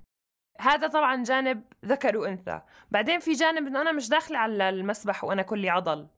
هذا 0.60 0.88
طبعا 0.88 1.22
جانب 1.22 1.62
ذكر 1.84 2.16
وأنثى. 2.16 2.60
بعدين 2.90 3.20
في 3.20 3.32
جانب 3.32 3.66
إنه 3.66 3.80
أنا 3.80 3.92
مش 3.92 4.08
داخلة 4.08 4.38
على 4.38 4.68
المسبح 4.68 5.24
وأنا 5.24 5.42
كلي 5.42 5.70
عضل. 5.70 6.08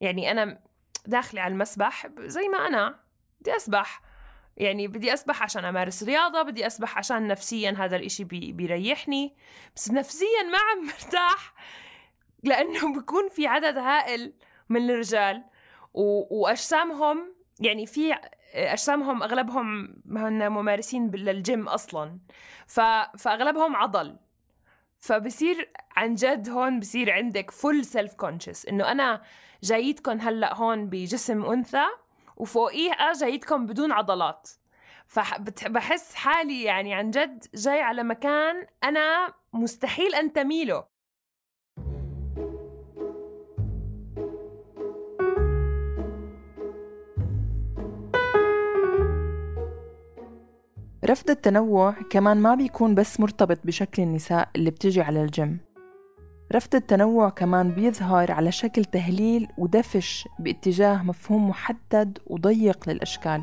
يعني 0.00 0.30
أنا 0.30 0.62
داخلة 1.06 1.40
على 1.40 1.52
المسبح 1.52 2.06
زي 2.18 2.48
ما 2.48 2.58
أنا 2.58 3.00
بدي 3.40 3.56
أسبح. 3.56 4.02
يعني 4.60 4.88
بدي 4.88 5.14
أسبح 5.14 5.42
عشان 5.42 5.64
أمارس 5.64 6.02
رياضة 6.02 6.42
بدي 6.42 6.66
أسبح 6.66 6.98
عشان 6.98 7.26
نفسيا 7.26 7.74
هذا 7.78 7.96
الإشي 7.96 8.24
بي 8.24 8.52
بيريحني. 8.52 9.34
بس 9.76 9.90
نفسيا 9.90 10.42
ما 10.52 10.58
عم 10.58 10.86
مرتاح 10.86 11.54
لأنه 12.42 13.00
بكون 13.00 13.28
في 13.28 13.46
عدد 13.46 13.78
هائل 13.78 14.32
من 14.68 14.90
الرجال 14.90 15.44
و... 15.94 16.02
وأجسامهم 16.40 17.34
يعني 17.60 17.86
في 17.86 18.14
أجسامهم 18.54 19.22
أغلبهم 19.22 19.96
هن 20.10 20.48
ممارسين 20.48 21.10
للجيم 21.10 21.68
أصلا. 21.68 22.18
ف... 22.66 22.80
فأغلبهم 23.18 23.76
عضل. 23.76 24.16
فبصير 24.98 25.72
عن 25.96 26.14
جد 26.14 26.48
هون 26.48 26.80
بصير 26.80 27.12
عندك 27.12 27.50
full 27.50 27.84
self 27.84 28.14
conscious 28.14 28.66
إنه 28.66 28.92
أنا 28.92 29.22
جايتكم 29.62 30.20
هلأ 30.20 30.54
هون 30.54 30.86
بجسم 30.86 31.44
أنثى 31.44 31.86
وفوقيه 32.40 32.92
جايتكم 33.20 33.66
بدون 33.66 33.92
عضلات. 33.92 34.48
فبحس 35.06 36.14
حالي 36.14 36.62
يعني 36.62 36.94
عن 36.94 37.10
جد 37.10 37.44
جاي 37.54 37.80
على 37.80 38.02
مكان 38.02 38.66
أنا 38.84 39.34
مستحيل 39.52 40.14
أنتمي 40.14 40.64
له 40.64 40.84
رفض 51.04 51.30
التنوع 51.30 51.94
كمان 52.10 52.36
ما 52.36 52.54
بيكون 52.54 52.94
بس 52.94 53.20
مرتبط 53.20 53.58
بشكل 53.64 54.02
النساء 54.02 54.48
اللي 54.56 54.70
بتجي 54.70 55.00
على 55.00 55.22
الجيم. 55.22 55.69
رفض 56.54 56.74
التنوع 56.74 57.28
كمان 57.28 57.70
بيظهر 57.70 58.32
على 58.32 58.52
شكل 58.52 58.84
تهليل 58.84 59.48
ودفش 59.58 60.28
باتجاه 60.38 61.02
مفهوم 61.02 61.48
محدد 61.48 62.18
وضيق 62.26 62.88
للأشكال. 62.88 63.42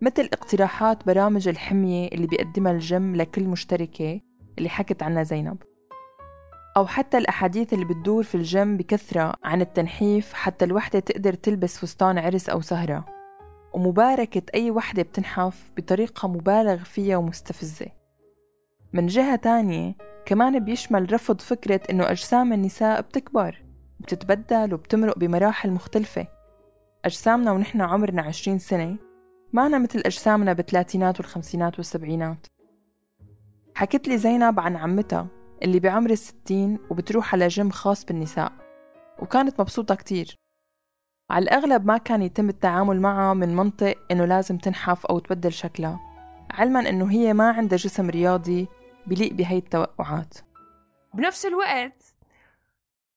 مثل 0.00 0.28
اقتراحات 0.32 1.06
برامج 1.06 1.48
الحمية 1.48 2.08
اللي 2.08 2.26
بيقدمها 2.26 2.72
الجيم 2.72 3.16
لكل 3.16 3.44
مشتركة 3.44 4.20
اللي 4.58 4.68
حكت 4.68 5.02
عنها 5.02 5.22
زينب. 5.22 5.56
أو 6.76 6.86
حتى 6.86 7.18
الأحاديث 7.18 7.72
اللي 7.72 7.84
بتدور 7.84 8.22
في 8.22 8.34
الجيم 8.34 8.76
بكثرة 8.76 9.34
عن 9.44 9.60
التنحيف 9.60 10.32
حتى 10.32 10.64
الوحدة 10.64 11.00
تقدر 11.00 11.34
تلبس 11.34 11.78
فستان 11.78 12.18
عرس 12.18 12.48
أو 12.48 12.60
سهرة. 12.60 13.04
ومباركة 13.74 14.42
أي 14.54 14.70
وحدة 14.70 15.02
بتنحف 15.02 15.72
بطريقة 15.76 16.28
مبالغ 16.28 16.76
فيها 16.76 17.16
ومستفزة. 17.16 17.86
من 18.92 19.06
جهة 19.06 19.36
تانية 19.36 20.11
كمان 20.26 20.58
بيشمل 20.58 21.12
رفض 21.12 21.40
فكرة 21.40 21.80
إنه 21.90 22.10
أجسام 22.10 22.52
النساء 22.52 23.00
بتكبر 23.00 23.62
وبتتبدل 24.00 24.74
وبتمرق 24.74 25.18
بمراحل 25.18 25.70
مختلفة. 25.70 26.26
أجسامنا 27.04 27.52
ونحن 27.52 27.80
عمرنا 27.80 28.22
عشرين 28.22 28.58
سنة 28.58 28.96
معنا 29.52 29.78
مثل 29.78 29.98
أجسامنا 29.98 30.52
بالثلاثينات 30.52 31.20
والخمسينات 31.20 31.76
والسبعينات. 31.76 32.46
حكت 33.74 34.08
لي 34.08 34.18
زينب 34.18 34.60
عن 34.60 34.76
عمتها 34.76 35.26
اللي 35.62 35.80
بعمر 35.80 36.10
الستين 36.10 36.78
وبتروح 36.90 37.34
على 37.34 37.48
جيم 37.48 37.70
خاص 37.70 38.04
بالنساء 38.04 38.52
وكانت 39.18 39.60
مبسوطة 39.60 39.94
كتير. 39.94 40.36
على 41.30 41.42
الأغلب 41.42 41.86
ما 41.86 41.98
كان 41.98 42.22
يتم 42.22 42.48
التعامل 42.48 43.00
معها 43.00 43.34
من 43.34 43.56
منطق 43.56 43.94
إنه 44.10 44.24
لازم 44.24 44.58
تنحف 44.58 45.06
أو 45.06 45.18
تبدل 45.18 45.52
شكلها 45.52 46.00
علما 46.50 46.88
إنه 46.88 47.10
هي 47.10 47.32
ما 47.32 47.50
عندها 47.50 47.78
جسم 47.78 48.10
رياضي 48.10 48.68
بليق 49.06 49.32
بهي 49.32 49.58
التوقعات. 49.58 50.34
بنفس 51.14 51.46
الوقت 51.46 52.02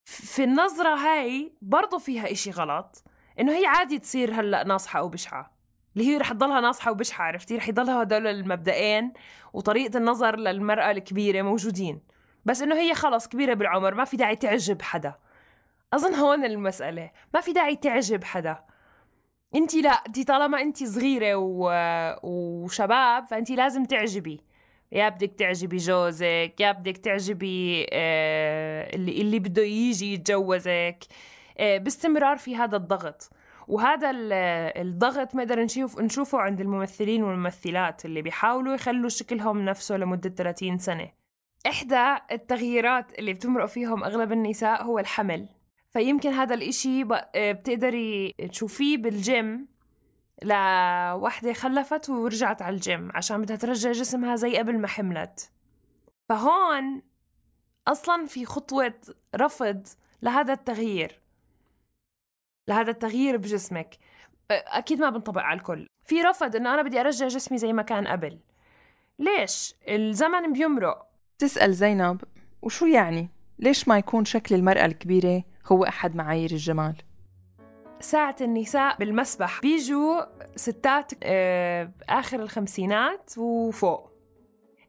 في 0.04 0.44
النظرة 0.44 0.94
هاي 0.94 1.52
برضو 1.62 1.98
فيها 1.98 2.32
إشي 2.32 2.50
غلط 2.50 3.04
إنه 3.40 3.52
هي 3.52 3.66
عادي 3.66 3.98
تصير 3.98 4.40
هلأ 4.40 4.64
ناصحة 4.64 4.98
أو 4.98 5.08
بشعة 5.08 5.56
اللي 5.96 6.08
هي 6.08 6.16
رح 6.16 6.32
تضلها 6.32 6.60
ناصحة 6.60 6.90
وبشعة 6.90 7.24
عرفتي؟ 7.24 7.56
رح 7.56 7.68
يضلها 7.68 8.02
هدول 8.02 8.26
المبدئين 8.26 9.12
وطريقة 9.52 9.98
النظر 9.98 10.36
للمرأة 10.36 10.90
الكبيرة 10.90 11.42
موجودين. 11.42 12.00
بس 12.44 12.62
إنه 12.62 12.74
هي 12.74 12.94
خلص 12.94 13.28
كبيرة 13.28 13.54
بالعمر 13.54 13.94
ما 13.94 14.04
في 14.04 14.16
داعي 14.16 14.36
تعجب 14.36 14.82
حدا. 14.82 15.14
أظن 15.94 16.14
هون 16.14 16.44
المسألة 16.44 17.10
ما 17.34 17.40
في 17.40 17.52
داعي 17.52 17.76
تعجب 17.76 18.24
حدا. 18.24 18.64
انت 19.54 19.74
لا 19.74 19.90
انت 19.90 20.28
طالما 20.28 20.60
انت 20.60 20.84
صغيرة 20.84 21.34
و... 21.34 21.70
وشباب 22.22 23.26
فانت 23.26 23.50
لازم 23.50 23.84
تعجبي. 23.84 24.40
يا 24.92 25.08
بدك 25.08 25.32
تعجبي 25.38 25.76
جوزك 25.76 26.54
يا 26.60 26.72
بدك 26.72 26.96
تعجبي 26.96 27.86
آه 27.92 28.94
اللي 28.96 29.20
اللي 29.20 29.38
بده 29.38 29.62
يجي 29.62 30.14
يتجوزك. 30.14 30.98
آه 31.58 31.78
باستمرار 31.78 32.36
في 32.36 32.56
هذا 32.56 32.76
الضغط. 32.76 33.30
وهذا 33.68 34.10
الضغط 34.76 35.34
نقدر 35.34 35.60
نشوف 35.62 36.00
نشوفه 36.00 36.38
عند 36.38 36.60
الممثلين 36.60 37.22
والممثلات 37.22 38.04
اللي 38.04 38.22
بيحاولوا 38.22 38.74
يخلوا 38.74 39.08
شكلهم 39.08 39.64
نفسه 39.64 39.96
لمدة 39.96 40.30
30 40.30 40.78
سنة. 40.78 41.08
إحدى 41.66 42.16
التغييرات 42.32 43.18
اللي 43.18 43.32
بتمرق 43.32 43.66
فيهم 43.66 44.04
أغلب 44.04 44.32
النساء 44.32 44.82
هو 44.84 44.98
الحمل. 44.98 45.48
فيمكن 45.90 46.30
هذا 46.30 46.54
الإشي 46.54 47.04
بتقدري 47.04 48.34
تشوفيه 48.50 48.96
بالجيم. 48.96 49.75
لوحدة 50.42 51.52
خلفت 51.52 52.10
ورجعت 52.10 52.62
على 52.62 52.74
الجيم 52.74 53.10
عشان 53.14 53.42
بدها 53.42 53.56
ترجع 53.56 53.92
جسمها 53.92 54.36
زي 54.36 54.58
قبل 54.58 54.78
ما 54.78 54.88
حملت. 54.88 55.50
فهون 56.28 57.02
أصلا 57.88 58.26
في 58.26 58.44
خطوة 58.44 58.94
رفض 59.36 59.86
لهذا 60.22 60.52
التغيير. 60.52 61.20
لهذا 62.68 62.90
التغيير 62.90 63.36
بجسمك. 63.36 63.96
أكيد 64.50 65.00
ما 65.00 65.10
بنطبق 65.10 65.42
على 65.42 65.58
الكل. 65.58 65.86
في 66.04 66.22
رفض 66.22 66.56
إنه 66.56 66.74
أنا 66.74 66.82
بدي 66.82 67.00
أرجع 67.00 67.28
جسمي 67.28 67.58
زي 67.58 67.72
ما 67.72 67.82
كان 67.82 68.06
قبل. 68.06 68.38
ليش؟ 69.18 69.74
الزمن 69.88 70.52
بيمرق. 70.52 71.06
تسأل 71.38 71.74
زينب 71.74 72.24
وشو 72.62 72.86
يعني؟ 72.86 73.28
ليش 73.58 73.88
ما 73.88 73.98
يكون 73.98 74.24
شكل 74.24 74.54
المرأة 74.54 74.84
الكبيرة 74.84 75.44
هو 75.66 75.84
أحد 75.84 76.16
معايير 76.16 76.50
الجمال؟ 76.50 76.96
ساعة 78.00 78.36
النساء 78.40 78.96
بالمسبح. 78.96 79.60
بيجوا 79.60 80.22
ستات 80.56 81.12
آه، 81.22 81.90
آخر 82.08 82.40
الخمسينات 82.40 83.30
وفوق. 83.38 84.10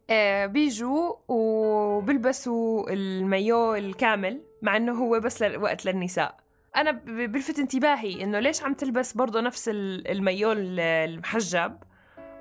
آه، 0.09 0.45
بيجوا 0.45 1.13
وبلبسوا 1.27 2.91
المايو 2.91 3.75
الكامل 3.75 4.41
مع 4.61 4.77
إنه 4.77 4.93
هو 4.93 5.19
بس 5.19 5.41
وقت 5.41 5.85
للنساء. 5.85 6.37
أنا 6.75 6.91
بلفت 7.05 7.59
انتباهي 7.59 8.23
إنه 8.23 8.39
ليش 8.39 8.63
عم 8.63 8.73
تلبس 8.73 9.13
برضه 9.13 9.41
نفس 9.41 9.69
المايو 9.73 10.51
المحجب 10.51 11.77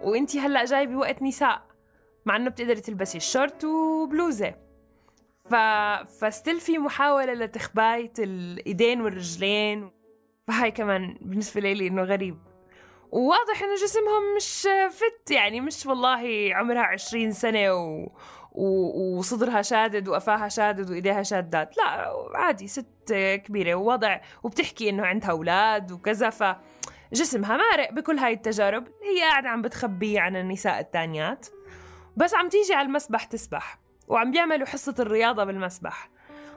وانتي 0.02 0.40
هلأ 0.40 0.64
جاي 0.64 0.86
بوقت 0.86 1.22
نساء 1.22 1.62
مع 2.26 2.36
إنه 2.36 2.50
بتقدري 2.50 2.80
تلبسي 2.80 3.18
الشورت 3.18 3.64
وبلوزة. 3.64 4.54
ف... 5.50 5.54
ف 6.20 6.27
still 6.27 6.60
في 6.60 6.78
محاولة 6.78 7.32
لتخباية 7.32 8.12
الإيدين 8.18 9.00
والرجلين. 9.00 9.90
فهاي 10.46 10.70
كمان 10.70 11.18
بالنسبة 11.20 11.60
لي 11.60 11.86
إنه 11.86 12.02
غريب. 12.02 12.38
وواضح 13.12 13.62
إنه 13.62 13.74
جسمهم 13.74 14.36
مش 14.36 14.68
fit 14.90 15.30
يعني 15.30 15.60
مش 15.60 15.86
والله 15.86 16.50
عمرها 16.54 16.82
عشرين 16.82 17.32
سنة 17.32 17.74
و... 17.74 18.08
وصدرها 19.18 19.62
شادد 19.62 20.08
وقفاها 20.08 20.48
شادد 20.48 20.90
وإيديها 20.90 21.22
شادات. 21.22 21.76
لا 21.76 22.12
عادي 22.34 22.68
ست 22.68 23.12
كبيرة 23.44 23.74
ووضع 23.74 24.20
وبتحكي 24.42 24.90
إنه 24.90 25.06
عندها 25.06 25.30
أولاد 25.30 25.92
وكذا 25.92 26.30
ف 26.30 26.56
جسمها 27.12 27.56
مارق 27.56 27.92
بكل 27.92 28.18
هاي 28.18 28.32
التجارب. 28.32 28.84
هي 29.02 29.22
قاعدة 29.22 29.48
عم 29.48 29.62
بتخبيه 29.62 30.20
عن 30.20 30.36
النساء 30.36 30.80
التانيات 30.80 31.46
بس 32.16 32.34
عم 32.34 32.48
تيجي 32.48 32.74
على 32.74 32.86
المسبح 32.86 33.24
تسبح 33.24 33.78
وعم 34.08 34.30
بيعملوا 34.30 34.66
حصة 34.66 34.94
الرياضة 34.98 35.44
بالمسبح. 35.44 36.10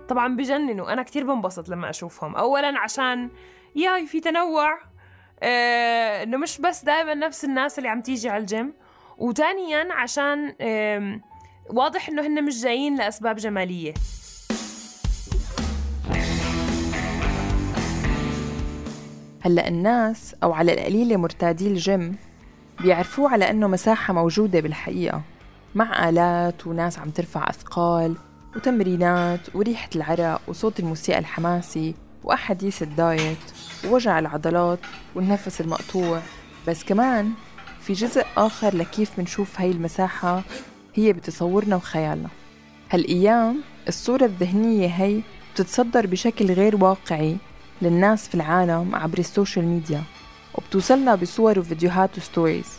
طبعا 0.10 0.36
بجننوا 0.36 0.94
أنا 0.94 1.04
كتير 1.04 1.24
بنبسط 1.24 1.70
لما 1.70 1.90
أشوفهم. 1.90 2.36
أولا 2.36 2.80
عشان 2.80 3.30
ياي 3.76 4.08
في 4.08 4.20
تنوع. 4.20 4.80
آه 5.44 6.24
إنه 6.24 6.38
مش 6.38 6.62
بس 6.62 6.84
دائما 6.84 7.14
نفس 7.14 7.46
الناس 7.46 7.78
اللي 7.78 7.90
عم 7.90 8.02
تيجي 8.02 8.30
على 8.30 8.42
الجيم. 8.42 8.74
وتانيا 9.18 9.94
عشان 9.94 10.56
آه 10.62 11.20
واضح 11.70 12.10
إنه 12.10 12.28
هن 12.28 12.46
مش 12.46 12.62
جايين 12.62 12.98
لأسباب 12.98 13.36
جمالية. 13.36 13.94
هلأ 19.42 19.68
الناس 19.68 20.36
أو 20.44 20.54
على 20.54 20.74
القليلة 20.74 21.18
مرتادي 21.18 21.68
الجيم 21.68 22.16
بيعرفوه 22.82 23.32
على 23.32 23.50
إنه 23.50 23.68
مساحة 23.68 24.14
موجودة 24.14 24.60
بالحقيقة 24.60 25.22
مع 25.76 26.10
آلات 26.10 26.68
وناس 26.68 27.00
عم 27.00 27.10
ترفع 27.10 27.50
أثقال 27.50 28.16
وتمرينات 28.56 29.56
وريحة 29.56 29.90
العرق 29.96 30.42
وصوت 30.48 30.80
الموسيقى 30.80 31.20
الحماسي 31.20 31.96
وأحاديث 32.24 32.82
الدايت 32.82 33.38
ووجع 33.88 34.20
العضلات 34.20 34.80
والنفس 35.16 35.62
المقطوع. 35.62 36.22
بس 36.68 36.84
كمان 36.84 37.32
في 37.82 37.94
جزء 37.94 38.26
آخر 38.38 38.76
لكيف 38.76 39.12
بنشوف 39.18 39.62
هاي 39.62 39.72
المساحة 39.72 40.42
هي 40.96 41.14
بتصورنا 41.14 41.76
وخيالنا. 41.76 42.30
هالأيام 42.92 43.62
الصورة 43.88 44.26
الذهنية 44.26 44.88
هي 44.88 45.22
بتتصدر 45.54 46.08
بشكل 46.08 46.52
غير 46.54 46.84
واقعي 46.84 47.38
للناس 47.82 48.28
في 48.28 48.36
العالم 48.36 48.96
عبر 48.96 49.18
ال 49.18 49.25
social 49.25 49.66
media 49.66 50.04
وبتوصلنا 50.56 51.16
بصور 51.16 51.60
وفيديوهات 51.60 52.18
و 52.18 52.25
stories. 52.25 52.78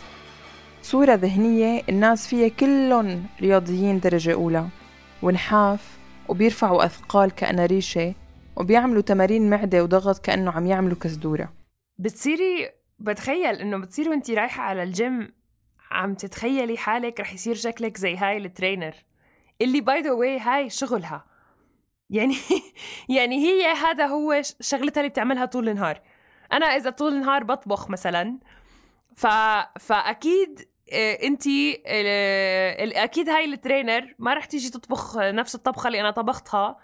صورة 0.83 1.13
ذهنية 1.13 1.83
الناس 1.89 2.27
فيها 2.27 2.47
كلهم 2.47 3.25
رياضيين 3.41 3.99
درجة 3.99 4.33
أولى 4.33 4.67
ونحاف 5.21 5.79
وبيرفعوا 6.27 6.85
أثقال 6.85 7.31
كأنها 7.31 7.65
ريشة 7.65 8.13
وبيعملوا 8.57 9.01
تمارين 9.01 9.49
معدة 9.49 9.83
وضغط 9.83 10.25
كأنه 10.25 10.51
عم 10.51 10.67
يعملوا 10.67 10.97
كزدورة 10.97 11.53
بتصيري 11.99 12.69
بتخيل 12.99 13.55
إنه 13.55 13.77
بتصيري 13.77 14.09
وإنتي 14.09 14.33
رايحة 14.33 14.63
على 14.63 14.83
الجيم 14.83 15.33
عم 15.91 16.13
تتخيلي 16.13 16.77
حالك 16.77 17.19
رح 17.19 17.33
يصير 17.33 17.55
شكلك 17.55 17.97
زي 17.97 18.17
هاي 18.17 18.37
ال 18.37 18.43
trainer. 18.43 18.95
اللي 19.61 19.81
by 19.81 20.01
the 20.01 20.11
way 20.11 20.39
هاي 20.39 20.69
شغلها. 20.69 21.25
يعني 22.09 22.35
يعني 23.17 23.45
هي 23.45 23.65
هذا 23.65 24.05
هو 24.05 24.41
شغلتها 24.61 25.01
اللي 25.01 25.09
بتعملها 25.09 25.45
طول 25.45 25.69
النهار. 25.69 26.01
أنا 26.53 26.65
إذا 26.65 26.89
طول 26.89 27.13
النهار 27.13 27.43
بطبخ 27.43 27.89
مثلا 27.89 28.39
ف... 29.15 29.27
فأكيد 29.79 30.67
آه، 30.93 31.13
انت 31.23 31.47
آه، 31.87 33.03
أكيد 33.03 33.29
هاي 33.29 33.45
ال 33.45 33.54
trainer 33.54 34.15
ما 34.19 34.33
رح 34.33 34.45
تيجي 34.45 34.69
تطبخ 34.69 35.17
نفس 35.17 35.55
الطبخة 35.55 35.87
اللي 35.87 36.01
أنا 36.01 36.11
طبختها. 36.11 36.77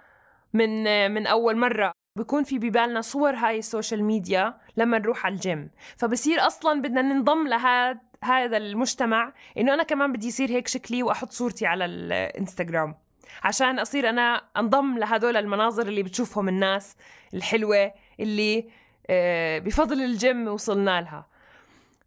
من 0.54 1.12
من 1.12 1.28
أول 1.28 1.58
مرة 1.58 1.92
بكون 2.18 2.44
في 2.44 2.60
ببالنا 2.60 3.02
صور 3.02 3.36
هاي 3.36 3.58
ال 3.60 3.66
social 3.66 4.04
media 4.04 4.58
لما 4.78 4.98
نروح 5.00 5.26
على 5.26 5.36
الجيم. 5.36 5.70
فبصير 5.98 6.48
أصلا 6.48 6.82
بدنا 6.82 7.02
ننضم 7.02 7.48
لهذا 7.48 8.00
هذا 8.24 8.58
المجتمع 8.58 9.34
إنه 9.58 9.74
أنا 9.74 9.84
كمان 9.84 10.12
بدي 10.14 10.28
يصير 10.28 10.50
هيك 10.50 10.68
شكلي 10.68 11.04
وأحط 11.04 11.32
صورتي 11.32 11.66
على 11.66 11.86
الإنستغرام. 11.86 12.96
عشان 13.44 13.80
أصير 13.80 14.10
أنا 14.10 14.42
أنضم 14.58 14.98
لهدول 14.98 15.38
المناظر 15.38 15.88
اللي 15.88 16.04
بتشوفهم 16.04 16.50
الناس 16.50 16.96
الحلوة 17.34 17.94
اللي 18.20 18.70
آه، 19.10 19.60
بفضل 19.60 20.02
الجيم 20.02 20.48
وصلنا 20.48 21.02
لها. 21.02 21.28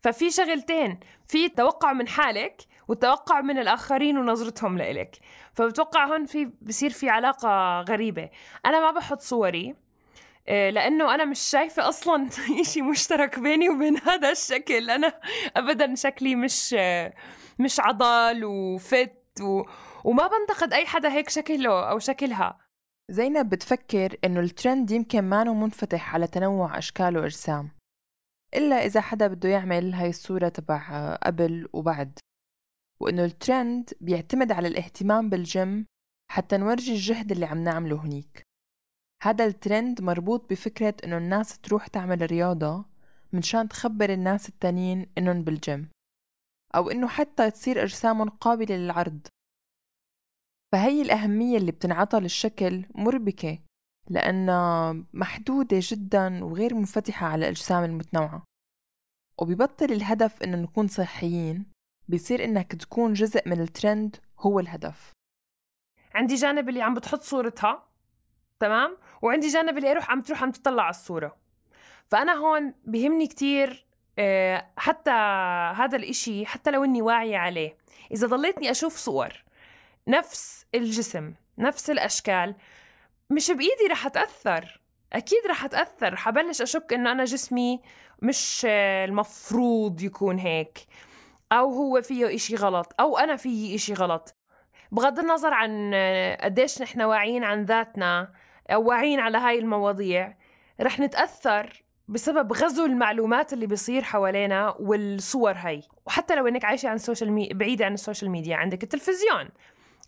ففي 0.03 0.31
شغلتين. 0.31 1.00
في 1.26 1.44
التوقع 1.46 1.92
من 1.92 2.09
حالك 2.09 2.62
والتوقع 2.90 3.40
من 3.40 3.59
الآخرين 3.59 4.18
ونظرتهم 4.18 4.79
لإلك. 4.79 5.18
فبتوقع 5.53 6.07
هون 6.07 6.24
في 6.24 6.50
بصير 6.62 6.90
في 6.90 7.09
علاقة 7.09 7.81
غريبة. 7.81 8.31
أنا 8.66 8.81
ما 8.81 8.90
بحط 8.90 9.20
صوري 9.20 9.74
آه، 10.48 10.70
لأنه 10.70 11.14
أنا 11.14 11.24
مش 11.24 11.38
شايفة 11.40 11.88
أصلا 11.88 12.29
شيء 12.72 12.83
مشترك 12.83 13.38
بيني 13.38 13.68
وبين 13.68 13.96
هذا 14.09 14.31
الشكل. 14.31 14.90
أنا 14.90 15.20
ابدا 15.57 15.94
شكلي 15.94 16.35
مش 16.35 16.76
مش 17.59 17.81
عضل 17.81 18.44
و 18.44 18.68
fit 18.68 19.40
و... 19.40 19.62
وما 20.05 20.29
بنتقد 20.29 20.72
أي 20.72 20.87
حدا 20.87 21.12
هيك 21.12 21.29
شكله 21.29 21.90
أو 21.90 21.98
شكلها. 21.98 22.59
زينب 23.11 23.48
بتفكر 23.48 24.16
إنه 24.24 24.40
الترند 24.40 24.90
يمكن 24.90 25.24
مانو 25.24 25.55
منفتح 25.55 26.14
على 26.14 26.26
تنوع 26.26 26.79
أشكال 26.79 27.18
وأجسام 27.18 27.70
إلا 28.55 28.85
إذا 28.85 29.00
حدا 29.00 29.26
بده 29.26 29.48
يعمل 29.48 29.94
هاي 29.94 30.09
الصورة 30.09 30.48
تبع 30.48 31.14
قبل 31.22 31.68
وبعد. 31.72 32.18
وإنه 33.02 33.24
الترند 33.24 33.90
بيعتمد 34.00 34.52
على 34.52 34.68
الاهتمام 34.68 35.30
بالجيم 35.30 35.86
حتى 36.30 36.56
نورجي 36.56 36.92
الجهد 36.92 37.32
اللي 37.32 37.46
عم 37.46 37.64
نعمله 37.64 38.04
هنيك. 38.04 38.42
هذا 39.22 39.44
الترند 39.44 40.00
مربوط 40.00 40.50
بفكرة 40.50 40.94
إنه 41.04 41.18
الناس 41.18 41.58
تروح 41.58 41.86
تعمل 41.86 42.30
رياضة 42.30 42.84
منشان 43.32 43.68
تخبر 43.68 44.12
الناس 44.12 44.48
التانيين 44.48 45.06
إنهم 45.18 45.42
بالجيم 45.42 45.88
أو 46.74 46.90
إنه 46.90 47.08
حتى 47.08 47.50
تصير 47.50 47.82
أجسامهم 47.82 48.28
قابلة 48.28 48.76
للعرض. 48.76 49.26
فهي 50.72 51.02
الأهمية 51.02 51.56
اللي 51.58 51.72
بتنعطى 51.72 52.20
للشكل 52.20 52.84
مربكة 52.94 53.58
لأنها 54.08 54.92
محدودة 55.12 55.78
جدا 55.80 56.44
وغير 56.44 56.74
منفتحة 56.74 57.26
على 57.26 57.44
الأجسام 57.44 57.84
المتنوعة. 57.84 58.44
وبيبطل 59.38 59.92
الهدف 59.92 60.42
إنه 60.42 60.56
نكون 60.56 60.88
صحيين 60.88 61.66
بيصير 62.11 62.44
إنك 62.44 62.75
تكون 62.75 63.12
جزء 63.12 63.49
من 63.49 63.61
الترند 63.61 64.16
هو 64.38 64.61
الهدف. 64.61 65.12
عندي 66.14 66.35
جانب 66.35 66.68
اللي 66.68 66.83
عم 66.83 66.94
بتحط 66.94 67.23
صورتها 67.23 67.87
تمام؟ 68.61 68.96
وعندي 69.23 69.49
جانب 69.49 69.79
اللي 69.79 69.90
أروح 69.90 70.11
عم 70.11 70.20
تروح 70.20 70.42
عم 70.42 70.51
تطلع 70.51 70.83
على 70.83 70.90
الصورة. 70.90 71.37
فأنا 72.07 72.33
هون 72.33 72.75
بيهمني 72.85 73.27
كتير 73.27 73.87
آه، 74.18 74.66
حتى 74.77 75.11
هذا 75.77 75.96
الإشي 75.96 76.46
حتى 76.46 76.70
لو 76.70 76.85
إني 76.85 77.03
واعية 77.03 77.37
عليه. 77.37 77.77
إذا 78.12 78.27
ضليتني 78.27 78.70
أشوف 78.70 78.96
صور 78.96 79.44
نفس 80.09 80.66
الجسم 80.75 81.35
نفس 81.59 81.90
الأشكال 81.90 82.55
مش 83.31 83.51
بإيدي 83.51 83.87
رح 83.90 84.07
أتأثر. 84.07 84.81
أكيد 85.12 85.46
رح 85.46 85.64
أتأثر. 85.64 86.16
حبلش 86.16 86.62
أشك 86.62 86.92
إنه 86.92 87.12
أنا 87.12 87.25
جسمي 87.25 87.81
مش 88.23 88.66
المفروض 89.05 90.03
يكون 90.03 90.38
هيك. 90.38 90.79
أو 91.52 91.70
هو 91.70 92.02
فيه 92.02 92.34
إشي 92.34 92.56
غلط 92.56 92.94
أو 93.00 93.18
أنا 93.18 93.36
فيي 93.36 93.74
إشي 93.74 93.94
غلط. 93.94 94.36
بغض 94.92 95.18
النظر 95.18 95.54
عن 95.54 95.94
قديش 96.40 96.82
نحن 96.82 97.02
واعيين 97.02 97.44
عن 97.44 97.64
ذاتنا 97.64 98.32
أو 98.70 98.88
واعيين 98.88 99.20
على 99.20 99.38
هاي 99.38 99.58
المواضيع 99.58 100.36
رح 100.80 101.00
نتأثر 101.00 101.84
بسبب 102.08 102.52
غزو 102.52 102.84
المعلومات 102.84 103.52
اللي 103.52 103.66
بيصير 103.66 104.02
حوالينا 104.02 104.74
والصور 104.80 105.52
هاي. 105.52 105.82
وحتى 106.06 106.34
لو 106.34 106.48
إنك 106.48 106.64
عايشة 106.64 106.88
عن 106.88 106.96
ال 106.96 107.02
social 107.02 107.33
me... 107.33 107.48
بعيدة 107.52 107.84
عن 107.84 107.94
ال 107.94 108.00
social 108.00 108.30
media 108.30 108.56
عندك 108.56 108.82
التلفزيون. 108.82 109.48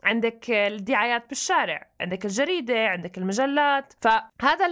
عندك 0.03 0.51
الدعايات 0.51 1.29
بالشارع 1.29 1.87
عندك 2.01 2.25
الجريدة 2.25 2.87
عندك 2.88 3.19
المجلات. 3.19 3.93
فهذا 4.01 4.67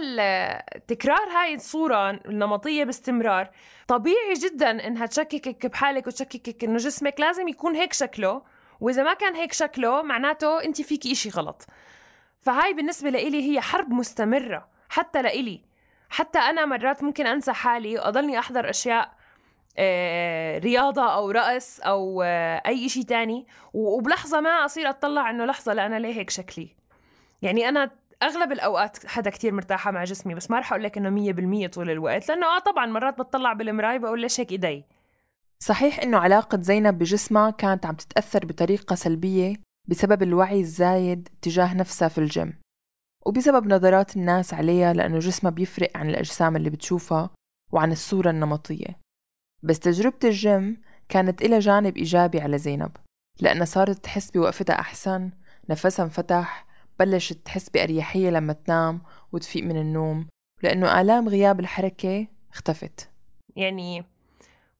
التكرار 0.75 1.29
هاي 1.29 1.55
الصورة 1.55 2.09
النمطية 2.09 2.83
باستمرار. 2.83 3.49
طبيعي 3.87 4.33
جدا 4.33 4.87
إنها 4.87 5.05
تشككك 5.05 5.65
بحالك 5.65 6.07
وتشككك 6.07 6.63
إنه 6.63 6.77
جسمك 6.77 7.19
لازم 7.19 7.47
يكون 7.47 7.75
هيك 7.75 7.93
شكله 7.93 8.41
وإذا 8.79 9.03
ما 9.03 9.13
كان 9.13 9.35
هيك 9.35 9.53
شكله 9.53 10.01
معناته 10.01 10.63
أنت 10.63 10.81
فيكي 10.81 11.11
إشي 11.11 11.29
غلط. 11.29 11.65
فهاي 12.39 12.73
بالنسبة 12.73 13.09
لإلي 13.09 13.51
هي 13.51 13.61
حرب 13.61 13.89
مستمرة 13.89 14.67
حتى 14.89 15.21
لإلي. 15.21 15.61
حتى 16.09 16.39
أنا 16.39 16.65
مرات 16.65 17.03
ممكن 17.03 17.27
أنسى 17.27 17.53
حالي 17.53 17.97
وأضلني 17.97 18.39
أحضر 18.39 18.69
أشياء 18.69 19.20
رياضة 20.59 21.13
أو 21.13 21.31
رقص 21.31 21.79
أو 21.79 22.21
آه، 22.21 22.61
أي 22.67 22.89
شيء 22.89 23.03
تاني. 23.03 23.47
وبلحظة 23.73 24.39
ما 24.39 24.49
أصير 24.49 24.89
أطلع 24.89 25.29
إنه 25.29 25.45
لحظة 25.45 25.73
لا 25.73 25.85
أنا 25.85 25.99
ليه 25.99 26.13
هيك 26.13 26.29
شكلي؟ 26.29 26.75
يعني 27.41 27.69
أنا 27.69 27.91
أغلب 28.23 28.51
الأوقات 28.51 29.07
حدا 29.07 29.29
كتير 29.29 29.53
مرتاحة 29.53 29.91
مع 29.91 30.03
جسمي 30.03 30.35
بس 30.35 30.51
ما 30.51 30.59
رح 30.59 30.73
أقول 30.73 30.83
لك 30.83 30.97
مية 30.97 31.33
بالمية 31.33 31.67
طول 31.67 31.89
الوقت 31.89 32.29
لأنه 32.29 32.45
آه 32.47 32.59
طبعا 32.59 32.85
مرات 32.85 33.21
بتطلع 33.21 33.53
بالمراي 33.53 33.99
بقول 33.99 34.21
ليش 34.21 34.39
هيك 34.39 34.51
إيدي. 34.51 34.85
صحيح 35.59 35.99
إنه 35.99 36.17
علاقة 36.17 36.61
زينب 36.61 36.99
بجسمها 36.99 37.49
كانت 37.49 37.85
عم 37.85 37.95
تتأثر 37.95 38.45
بطريقة 38.45 38.95
سلبية 38.95 39.55
بسبب 39.89 40.23
الوعي 40.23 40.59
الزايد 40.59 41.29
تجاه 41.41 41.73
نفسها 41.73 42.07
في 42.07 42.17
الجيم. 42.17 42.53
وبسبب 43.25 43.67
نظرات 43.67 44.15
الناس 44.15 44.53
عليها 44.53 44.93
لأنه 44.93 45.19
جسمها 45.19 45.51
بيفرق 45.51 45.91
عن 45.95 46.09
الأجسام 46.09 46.55
اللي 46.55 46.69
بتشوفها 46.69 47.29
وعن 47.71 47.91
الصورة 47.91 48.29
النمطية. 48.29 49.01
بس 49.63 49.79
تجربة 49.79 50.17
الجيم 50.23 50.81
كانت 51.09 51.41
إلها 51.41 51.59
جانب 51.59 51.97
إيجابي 51.97 52.41
على 52.41 52.57
زينب 52.57 52.91
لأنها 53.39 53.65
صارت 53.65 54.03
تحس 54.03 54.31
بوقفتها 54.31 54.79
أحسن 54.79 55.31
نفسها 55.69 56.05
انفتح 56.05 56.65
بلشت 56.99 57.45
تحس 57.45 57.69
بأريحية 57.69 58.29
لما 58.29 58.53
تنام 58.53 59.01
وتفيق 59.31 59.63
من 59.63 59.77
النوم 59.77 60.27
لأنه 60.63 61.01
آلام 61.01 61.29
غياب 61.29 61.59
الحركة 61.59 62.27
اختفت. 62.51 63.09
يعني 63.55 64.05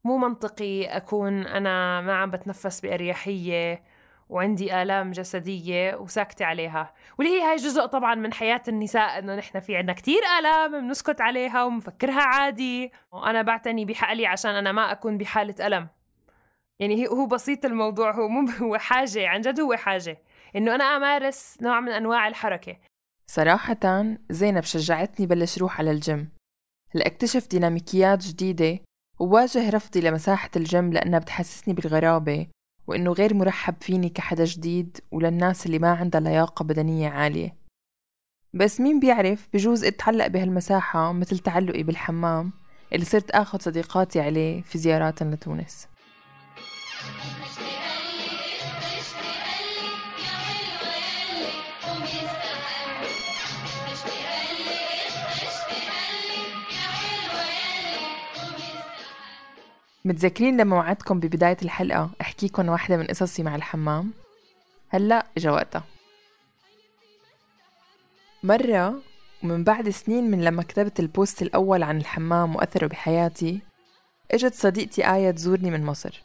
مو 0.04 0.18
منطقي 0.18 0.86
أكون 0.86 1.48
أنا 1.48 2.02
ما 2.02 2.14
عم 2.14 2.32
بتنفس 2.32 2.82
بأريحية 2.82 3.84
وعندي 4.32 4.82
آلام 4.82 5.12
جسدية 5.12 5.96
وساكتة 5.96 6.46
عليها. 6.46 6.94
واللي 7.20 7.34
هي 7.34 7.42
هاي 7.42 7.56
جزء 7.56 7.86
طبعا 7.86 8.16
من 8.16 8.34
حياة 8.34 8.62
النساء 8.68 9.20
إنه 9.20 9.36
نحن 9.36 9.60
في 9.60 9.78
عنا 9.78 9.94
كتير 9.94 10.22
آلام 10.40 10.82
بنسكت 10.82 11.22
عليها 11.22 11.64
ومفكرها 11.64 12.22
عادي. 12.22 12.92
وأنا 13.12 13.42
بعتني 13.42 13.86
بحقلي 13.86 14.26
عشان 14.26 14.52
أنا 14.52 14.72
ما 14.72 14.92
أكون 14.92 15.18
بحالة 15.18 15.68
ألم. 15.68 15.88
يعني 16.80 17.08
هو 17.08 17.26
بسيط 17.26 17.66
الموضوع 17.66 18.12
هو 18.12 18.28
مو 18.28 18.52
هو 18.62 18.78
حاجة 18.78 19.28
عن 19.28 19.42
جد 19.42 19.60
هو 19.60 19.76
حاجة. 19.76 20.18
إنه 20.56 20.76
أنا 20.76 20.84
أمارس 20.84 21.58
نوع 21.62 21.80
من 21.80 21.92
أنواع 21.92 22.28
الحركة. 22.28 22.78
صراحة 23.28 24.06
زينب 24.30 24.64
شجعتني 24.64 25.26
بلش 25.26 25.58
روح 25.58 25.80
على 25.80 25.92
الجيم. 25.92 26.30
لأكتشف 26.94 27.48
ديناميكيات 27.48 28.20
جديدة 28.26 28.80
وواجه 29.20 29.70
رفضي 29.70 30.02
لمساحة 30.02 30.50
الجيم 30.56 30.94
لأنها 30.94 31.20
بتحسسني 31.20 31.74
بالغرابة. 31.74 32.48
وإنه 32.88 33.12
غير 33.12 33.34
مرحب 33.34 33.76
فيني 33.82 34.10
كحدا 34.10 34.46
جديد 34.46 34.98
وللناس 35.12 35.66
اللي 35.66 35.80
ما 35.80 35.92
عندها 35.92 36.22
لياقة 36.22 36.64
بدنية 36.64 37.10
عالية. 37.10 37.56
بس 38.54 38.82
مين 38.82 39.00
بيعرف 39.00 39.48
بجوز 39.54 39.84
اتعلق 39.84 40.28
بهالمساحة 40.28 41.12
مثل 41.12 41.40
تعلقي 41.40 41.84
بالحمام 41.84 42.54
اللي 42.94 43.06
صرت 43.06 43.32
آخذ 43.32 43.60
صديقاتي 43.60 44.22
عليه 44.22 44.62
في 44.62 44.78
زيارات 44.78 45.24
لتونس. 45.24 45.88
متذكرين 60.06 60.58
لما 60.58 60.76
وعدتكم 60.76 61.20
ببداية 61.20 61.58
الحلقة؟ 61.62 62.10
أحكيكم 62.22 62.70
واحدة 62.70 62.98
من 62.98 63.06
قصصي 63.08 63.44
مع 63.44 63.56
الحمام؟ 63.56 64.12
هلأ 64.90 65.26
إجا 65.38 65.52
وقتها 65.52 65.84
مرة 68.44 69.02
ومن 69.44 69.64
بعد 69.64 69.90
سنين 69.90 70.32
من 70.32 70.44
لما 70.44 70.64
كتبت 70.64 71.00
البوست 71.00 71.42
الأول 71.42 71.84
عن 71.84 71.98
الحمام 71.98 72.56
وأثره 72.56 72.88
بحياتي 72.88 73.60
إجت 74.32 74.54
صديقتي 74.54 75.14
آية 75.14 75.32
تزورني 75.32 75.72
من 75.72 75.86
مصر. 75.86 76.22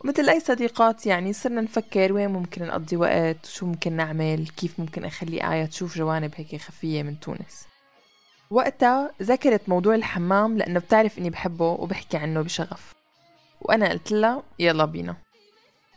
ومثل 0.00 0.28
أي 0.28 0.40
صديقات 0.40 1.06
يعني 1.06 1.32
صرنا 1.32 1.60
نفكر 1.60 2.12
وين 2.12 2.30
ممكن 2.30 2.66
نقضي 2.66 2.96
وقت 2.96 3.46
وشو 3.46 3.66
ممكن 3.66 3.92
نعمل 3.92 4.48
كيف 4.56 4.80
ممكن 4.80 5.04
أخلي 5.04 5.52
آية 5.52 5.66
تشوف 5.66 5.96
جوانب 5.96 6.32
هيك 6.36 6.60
خفية 6.60 7.02
من 7.02 7.20
تونس. 7.20 7.66
وقتها 8.50 9.10
ذكرت 9.22 9.68
موضوع 9.68 9.94
الحمام 9.94 10.58
لأنه 10.58 10.80
بتعرف 10.80 11.18
إني 11.18 11.30
بحبه 11.30 11.64
وبحكي 11.64 12.16
عنه 12.16 12.42
بشغف. 12.42 12.94
وأنا 13.60 13.88
قلت 13.88 14.12
لها 14.12 14.42
يلا 14.58 14.84
بينا. 14.84 15.16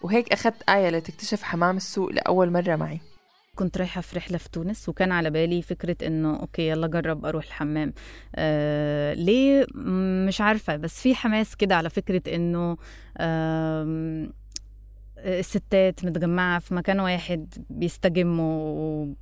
وهيك 0.01 0.33
أخذت 0.33 0.69
آية 0.69 0.89
لتكتشف 0.89 1.43
حمام 1.43 1.77
السوق 1.77 2.11
لأول 2.11 2.51
مرة 2.51 2.75
معي. 2.75 2.99
كنت 3.55 3.77
رايحة 3.77 4.01
في 4.01 4.17
رحلة 4.17 4.37
في 4.37 4.49
تونس 4.49 4.89
وكان 4.89 5.11
على 5.11 5.29
بالي 5.29 5.61
فكرة 5.61 6.07
إنه 6.07 6.39
أوكي 6.39 6.67
يلا 6.69 6.87
جرب 6.87 7.25
أروح 7.25 7.45
الحمام. 7.45 7.93
آه 8.35 9.13
ليه؟ 9.13 9.65
مش 10.27 10.41
عارفة. 10.41 10.75
بس 10.75 11.01
في 11.01 11.15
حماس 11.15 11.55
كده 11.55 11.75
على 11.75 11.89
فكرة 11.89 12.35
إنه 12.35 12.77
آه 13.17 14.29
الستات 15.25 16.05
متجمعة 16.05 16.59
في 16.59 16.73
مكان 16.73 16.99
واحد 16.99 17.53
بيستجموا 17.69 19.13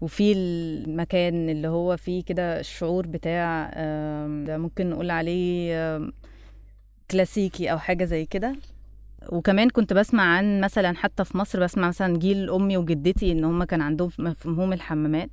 وفي 0.00 0.32
المكان 0.32 1.48
اللي 1.48 1.68
هو 1.68 1.96
فيه 1.96 2.24
كده 2.24 2.60
الشعور 2.60 3.06
بتاع 3.06 3.70
ممكن 4.56 4.90
نقول 4.90 5.10
عليه 5.10 6.00
كلاسيكي 7.10 7.72
أو 7.72 7.78
حاجة 7.78 8.04
زي 8.04 8.26
كده. 8.26 8.56
وكمان 9.28 9.70
كنت 9.70 9.92
بسمع 9.92 10.22
عن 10.22 10.60
مثلا 10.60 10.96
حتى 10.96 11.24
في 11.24 11.38
مصر 11.38 11.64
بسمع 11.64 11.88
مثلا 11.88 12.18
جيل 12.18 12.50
أمي 12.50 12.76
وجدتي 12.76 13.32
إن 13.32 13.44
هم 13.44 13.64
كان 13.64 13.80
عندهم 13.80 14.10
مفهوم 14.18 14.72
الحمامات. 14.72 15.30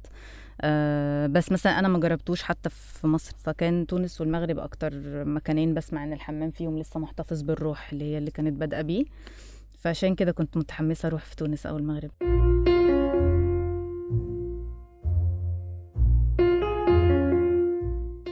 أه 0.61 1.27
بس 1.27 1.51
مثلا 1.51 1.79
أنا 1.79 1.87
ما 1.87 1.99
جربتوش 1.99 2.43
حتى 2.43 2.69
في 2.69 3.07
مصر. 3.07 3.35
فكان 3.37 3.87
تونس 3.87 4.21
والمغرب 4.21 4.59
أكتر 4.59 4.91
مكانين 5.25 5.73
بسمع 5.73 6.03
إن 6.03 6.13
الحمام 6.13 6.51
فيهم 6.51 6.79
لسه 6.79 6.99
محتفظ 6.99 7.41
بالروح 7.41 7.91
اللي 7.93 8.05
هي 8.05 8.17
اللي 8.17 8.31
كانت 8.31 8.59
بادئة 8.59 8.81
بيه. 8.81 9.05
فعشان 9.83 10.15
كده 10.15 10.31
كنت 10.31 10.57
متحمسة 10.57 11.07
أروح 11.07 11.25
في 11.25 11.35
تونس 11.35 11.65
أو 11.65 11.77
المغرب 11.77 12.11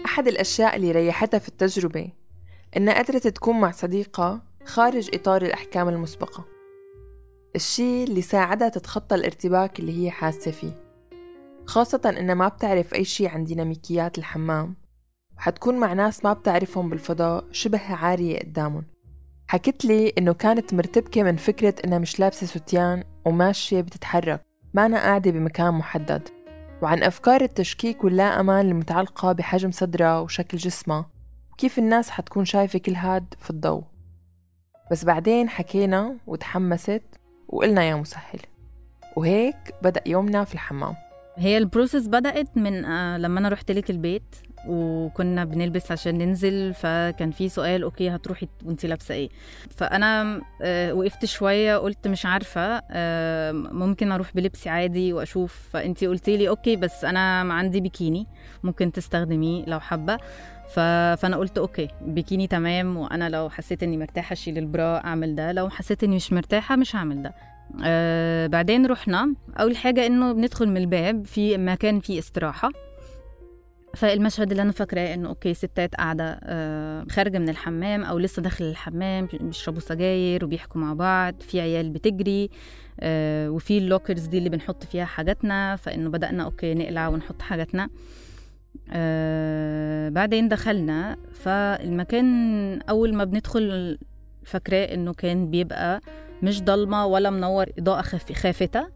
أحد 0.05 0.27
الأشياء 0.27 0.75
اللي 0.75 0.91
ريحتها 0.91 1.37
في 1.37 1.47
التجربة 1.47 2.11
إنها 2.77 3.03
قدرت 3.03 3.27
تكون 3.27 3.59
مع 3.59 3.71
صديقة 3.71 4.41
خارج 4.65 5.09
إطار 5.13 5.41
الأحكام 5.41 5.89
المسبقة. 5.89 6.45
الشي 7.55 8.03
اللي 8.03 8.21
ساعدها 8.21 8.69
تتخطى 8.69 9.15
الارتباك 9.15 9.79
اللي 9.79 10.05
هي 10.05 10.11
حاسة 10.11 10.51
فيه. 10.51 10.83
خاصة 11.65 12.01
إنها 12.05 12.35
ما 12.35 12.47
بتعرف 12.47 12.93
أي 12.93 13.03
شي 13.03 13.27
عن 13.27 13.43
ديناميكيات 13.43 14.17
الحمام. 14.17 14.75
وحتكون 15.37 15.79
مع 15.79 15.93
ناس 15.93 16.25
ما 16.25 16.33
بتعرفهم 16.33 16.89
بالفضاء 16.89 17.45
شبه 17.51 17.93
عارية 17.93 18.39
قدامهم. 18.39 19.00
حكت 19.51 19.85
لي 19.85 20.13
إنه 20.17 20.33
كانت 20.33 20.73
مرتبكة 20.73 21.23
من 21.23 21.35
فكرة 21.35 21.75
إنها 21.85 21.97
مش 21.97 22.19
لابسة 22.19 22.47
ستيان 22.47 23.03
وماشية 23.25 23.81
بتتحرك 23.81 24.41
ما 24.73 24.85
أنا 24.85 24.97
قاعدة 24.97 25.31
بمكان 25.31 25.73
محدد. 25.73 26.29
وعن 26.81 27.03
أفكار 27.03 27.41
التشكيك 27.41 28.03
واللا 28.03 28.39
أمان 28.39 28.69
المتعلقة 28.69 29.31
بحجم 29.31 29.71
صدرها 29.71 30.19
وشكل 30.19 30.57
جسمها 30.57 31.09
وكيف 31.51 31.79
الناس 31.79 32.09
حتكون 32.09 32.45
شايفة 32.45 32.79
كل 32.79 32.93
هاد 32.93 33.33
في 33.39 33.49
الضوء. 33.49 33.83
بس 34.91 35.05
بعدين 35.05 35.49
حكينا 35.49 36.17
وتحمست 36.27 37.03
وقلنا 37.47 37.83
يا 37.83 37.95
مسهل. 37.95 38.39
وهيك 39.15 39.75
بدأ 39.81 40.01
يومنا 40.05 40.43
في 40.43 40.53
الحمام. 40.53 40.95
هي 41.35 41.57
البروسيس 41.57 42.07
بدأت 42.07 42.57
من 42.57 42.85
آه، 42.85 43.17
لما 43.17 43.39
أنا 43.39 43.49
رحت 43.49 43.71
لك 43.71 43.89
البيت؟ 43.89 44.35
وكنا 44.67 45.45
بنلبس 45.45 45.91
عشان 45.91 46.17
ننزل 46.17 46.73
فكان 46.73 47.31
في 47.31 47.49
سؤال 47.49 47.83
okay 47.83 48.09
هتروحي 48.09 48.47
وانتي 48.65 48.87
لابسة 48.87 49.15
إيه؟ 49.15 49.29
فأنا 49.77 50.41
آه، 50.61 50.93
وقفت 50.93 51.25
شوية 51.25 51.77
قلت 51.77 52.07
مش 52.07 52.25
عارفة 52.25 52.81
آه، 52.91 53.51
ممكن 53.51 54.11
أروح 54.11 54.31
بلبسي 54.35 54.69
عادي 54.69 55.13
وأشوف. 55.13 55.69
فانتي 55.73 56.07
قلتي 56.07 56.37
لي 56.37 56.49
okay 56.49 56.75
بس 56.75 57.05
أنا 57.05 57.53
عندي 57.53 57.81
بيكيني 57.81 58.27
ممكن 58.63 58.91
تستخدميه 58.91 59.65
لو 59.65 59.79
حابة. 59.79 60.17
ف... 60.69 60.79
فأنا 61.19 61.37
قلت 61.37 61.57
okay 61.57 61.87
بيكيني 62.01 62.47
تمام 62.47 62.97
وأنا 62.97 63.29
لو 63.29 63.49
حسيت 63.49 63.83
إني 63.83 63.97
مرتاحة 63.97 64.33
أشيل 64.33 64.57
ال 64.57 64.67
bra 64.67 64.97
أعمل 64.97 65.35
ده 65.35 65.51
لو 65.51 65.69
حسيت 65.69 66.03
إني 66.03 66.15
مش 66.15 66.33
مرتاحة 66.33 66.75
مش 66.75 66.95
هعمل 66.95 67.23
ده. 67.23 67.33
آه 67.83 68.47
بعدين 68.47 68.85
رحنا. 68.85 69.33
أول 69.59 69.77
حاجة 69.77 70.05
إنه 70.05 70.31
بندخل 70.33 70.67
من 70.69 70.77
الباب 70.77 71.25
في 71.25 71.57
مكان 71.57 71.99
فيه 71.99 72.19
استراحة. 72.19 72.69
فالمشهد 73.95 74.51
اللي 74.51 74.61
أنا 74.63 74.71
فاكراه 74.71 75.13
إنه 75.13 75.29
okay 75.29 75.53
ستات 75.53 75.95
قاعدة 75.95 76.39
آه 76.43 77.05
خارجة 77.09 77.37
من 77.39 77.49
الحمام 77.49 78.03
أو 78.03 78.17
لسه 78.17 78.41
داخل 78.41 78.65
الحمام 78.65 79.27
بيشربوا 79.33 79.79
سجاير 79.79 80.45
وبيحكوا 80.45 80.81
مع 80.81 80.93
بعض 80.93 81.35
في 81.41 81.61
عيال 81.61 81.89
بتجري 81.89 82.49
آه 82.99 83.49
وفي 83.49 83.77
ال 83.77 83.83
lockers 83.83 84.25
دي 84.25 84.37
اللي 84.37 84.49
بنحط 84.49 84.83
فيها 84.83 85.05
حاجاتنا 85.05 85.75
فإنه 85.75 86.09
بدأنا 86.09 86.43
okay 86.43 86.73
نقلع 86.73 87.07
ونحط 87.07 87.41
حاجاتنا. 87.41 87.89
آه 88.91 90.09
بعدين 90.09 90.47
دخلنا 90.47 91.17
فالمكان 91.33 92.79
أول 92.81 93.13
ما 93.13 93.23
بندخل 93.23 93.97
فاكراه 94.43 94.93
إنه 94.93 95.13
كان 95.13 95.51
بيبقى 95.51 96.01
مش 96.43 96.61
ضلمة 96.63 97.05
ولا 97.05 97.29
منور 97.29 97.65
إضاءة 97.79 98.01
خافتة. 98.01 98.87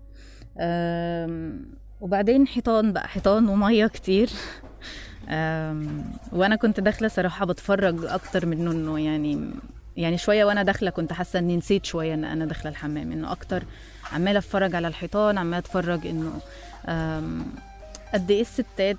وبعدين 2.01 2.47
حيطان 2.47 2.93
بقى 2.93 3.07
حيطان 3.07 3.47
ومية 3.49 3.87
كتير. 3.87 4.29
وأنا 6.31 6.55
كنت 6.55 6.79
داخلة 6.79 7.07
صراحة 7.07 7.45
بتفرج 7.45 8.05
أكتر 8.05 8.45
من 8.45 8.67
انه 8.67 8.99
يعني 8.99 9.49
يعني 9.97 10.17
شوية 10.17 10.45
وأنا 10.45 10.63
داخلة 10.63 10.89
كنت 10.89 11.13
حاسة 11.13 11.39
إني 11.39 11.57
نسيت 11.57 11.85
شوية 11.85 12.13
إن 12.13 12.25
أنا 12.25 12.45
داخلة 12.45 12.71
الحمام 12.71 13.11
إنه 13.11 13.31
أكتر 13.31 13.63
عمالة 14.13 14.39
أتفرج 14.39 14.75
على 14.75 14.87
الحيطان 14.87 15.37
عمالة 15.37 15.57
أتفرج 15.57 16.07
إنه 16.07 16.31
قد 18.13 18.31
إيه 18.31 18.41
الستات 18.41 18.97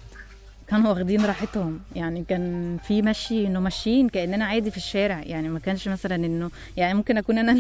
كانوا 0.69 0.91
واخدين 0.91 1.25
راحتهم. 1.25 1.81
يعني 1.97 2.25
كان 2.29 2.77
في 2.89 3.03
مشي 3.03 3.47
إنه 3.47 3.61
ماشيين 3.61 4.09
كأننا 4.09 4.45
عادي 4.45 4.71
في 4.71 4.77
الشارع. 4.77 5.23
يعني 5.23 5.49
ما 5.49 5.59
كانش 5.59 5.89
مثلا 5.89 6.15
انه 6.15 6.51
يعني 6.77 6.95
ممكن 6.95 7.19
أكون 7.19 7.39
أنا 7.39 7.53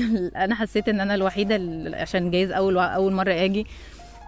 أنا 0.45 0.55
حسيت 0.55 0.89
إن 0.89 1.01
أنا 1.01 1.15
الوحيدة 1.15 1.61
عشان 1.97 2.31
جايز 2.31 2.51
اول 2.51 2.79
أول 2.79 3.13
مرة 3.13 3.33
آجي. 3.33 3.67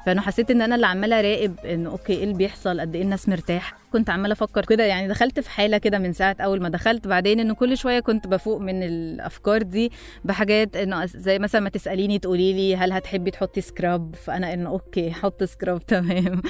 فأنا 0.07 0.21
حسيت 0.21 0.51
إن 0.51 0.63
أنا 0.63 0.75
اللي 0.75 0.87
عمالة 0.87 1.19
أراقب 1.21 1.59
انه 1.59 1.91
okay 1.91 2.13
إيه 2.13 2.25
اللي 2.25 2.35
بيحصل؟ 2.35 2.81
قد 2.81 2.95
إيه 2.97 3.03
الناس 3.03 3.29
مرتاح 3.29 3.75
كنت 3.93 4.11
عمالة 4.11 4.33
أفكر 4.33 4.65
كده 4.65 4.85
يعني 4.85 5.09
دخلت 5.09 5.41
في 5.41 5.51
حالة 5.51 5.79
كده 5.79 5.99
من 5.99 6.13
ساعة 6.13 6.37
أول 6.41 6.63
ما 6.63 6.69
دخلت 6.69 7.07
بعدين 7.09 7.41
انه 7.41 7.55
كل 7.55 7.79
شوية 7.79 8.01
كنت 8.01 8.27
بفوق 8.27 8.61
من 8.61 8.83
الأفكار 8.83 9.63
دي 9.63 9.93
بحاجات 10.25 10.77
انه 10.77 11.05
زي 11.07 11.39
مثلا 11.39 11.61
ما 11.61 11.69
تسأليني 11.69 12.19
تقولي 12.19 12.53
لي 12.53 12.77
هل 12.77 12.93
هتحبي 12.93 13.31
تحطي 13.31 13.61
scrub؟ 13.61 14.15
فأنا 14.15 14.53
انه 14.55 14.71
okay 14.71 15.11
حط 15.13 15.45
scrub 15.45 15.87
تمام. 15.97 16.43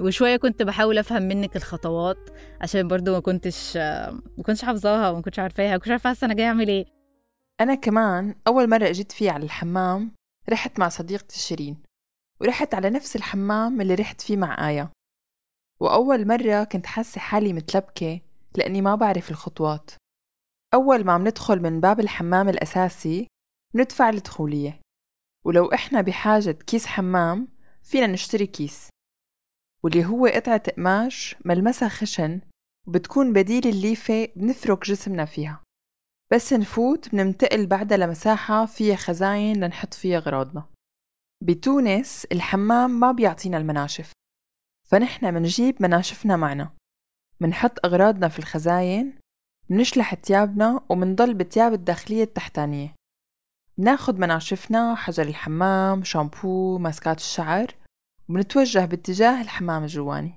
وشوية 0.00 0.36
كنت 0.36 0.62
بحاول 0.62 0.98
أفهم 0.98 1.22
منك 1.22 1.56
الخطوات 1.56 2.30
عشان 2.60 2.88
برضو 2.88 3.12
ما 3.12 3.20
كنتش 3.20 3.76
ما 3.76 4.42
كنتش 4.46 4.64
حافظاها 4.64 5.10
وما 5.10 5.22
كنتش 5.22 5.38
عارفاها 5.38 5.70
ما 5.70 5.76
كنتش 5.76 5.90
عارفة 5.90 6.16
أنا 6.22 6.34
جاية 6.34 6.46
أعمل 6.46 6.68
إيه. 6.68 6.86
أنا 7.60 7.74
كمان 7.74 8.34
أول 8.46 8.70
مرة 8.70 8.88
أجيت 8.88 9.12
فيه 9.12 9.30
على 9.30 9.44
الحمام 9.44 10.10
رحت 10.50 10.78
مع 10.78 10.88
صديقتي 10.88 11.38
شيرين. 11.38 11.87
ورحت 12.40 12.74
على 12.74 12.90
نفس 12.90 13.16
الحمام 13.16 13.80
اللي 13.80 13.94
رحت 13.94 14.20
فيه 14.20 14.36
مع 14.36 14.68
آية. 14.68 14.92
وأول 15.80 16.26
مرة 16.26 16.64
كنت 16.64 16.86
حاسة 16.86 17.20
حالي 17.20 17.52
متلبكة 17.52 18.20
لأني 18.54 18.82
ما 18.82 18.94
بعرف 18.94 19.30
الخطوات. 19.30 19.90
أول 20.74 21.04
ما 21.04 21.12
عم 21.12 21.28
ندخل 21.28 21.62
من 21.62 21.80
باب 21.80 22.00
الحمام 22.00 22.48
الأساسي 22.48 23.26
بندفع 23.74 24.08
الدخولية. 24.08 24.80
ولو 25.44 25.72
إحنا 25.72 26.00
بحاجة 26.00 26.50
كيس 26.50 26.86
حمام 26.86 27.48
فينا 27.82 28.06
نشتري 28.06 28.46
كيس. 28.46 28.88
واللي 29.82 30.04
هو 30.04 30.26
قطعة 30.26 30.62
قماش 30.76 31.36
ملمسها 31.44 31.88
خشن 31.88 32.40
وبتكون 32.86 33.32
بديل 33.32 33.66
الليفة 33.68 34.28
بنفرك 34.36 34.84
جسمنا 34.84 35.24
فيها. 35.24 35.62
بس 36.32 36.52
نفوت 36.52 37.08
بننتقل 37.08 37.66
بعدها 37.66 37.98
لمساحة 37.98 38.66
فيها 38.66 38.96
خزاين 38.96 39.64
لنحط 39.64 39.94
فيها 39.94 40.18
أغراضنا. 40.18 40.66
بتونس 41.40 42.24
الحمام 42.32 43.00
ما 43.00 43.12
بيعطينا 43.12 43.56
المناشف 43.58 44.12
فنحن 44.88 45.34
منجيب 45.34 45.82
مناشفنا 45.82 46.36
معنا. 46.36 46.70
منحط 47.40 47.72
أغراضنا 47.84 48.28
في 48.28 48.38
الخزاين 48.38 49.18
منشلح 49.68 50.14
تيابنا 50.14 50.80
ومنضل 50.88 51.34
بتياب 51.34 51.72
الداخلية 51.72 52.22
التحتانية. 52.22 52.94
بناخد 53.78 54.18
مناشفنا 54.18 54.94
حجر 54.94 55.22
الحمام 55.22 56.04
شامبو 56.04 56.78
ماسكات 56.78 57.18
الشعر 57.18 57.74
وبنتوجه 58.28 58.84
باتجاه 58.84 59.42
الحمام 59.42 59.82
الجواني. 59.82 60.34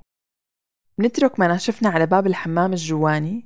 بنترك 0.97 1.39
مناشفنا 1.39 1.89
على 1.89 2.05
باب 2.05 2.27
الحمام 2.27 2.73
الجواني 2.73 3.45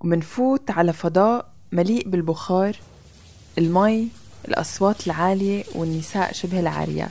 ومنفوت 0.00 0.70
على 0.70 0.92
فضاء 0.92 1.54
مليء 1.72 2.08
بالبخار 2.08 2.76
المي 3.58 4.08
الأصوات 4.48 5.06
العالية 5.06 5.64
والنساء 5.74 6.32
شبه 6.32 6.60
العاريات 6.60 7.10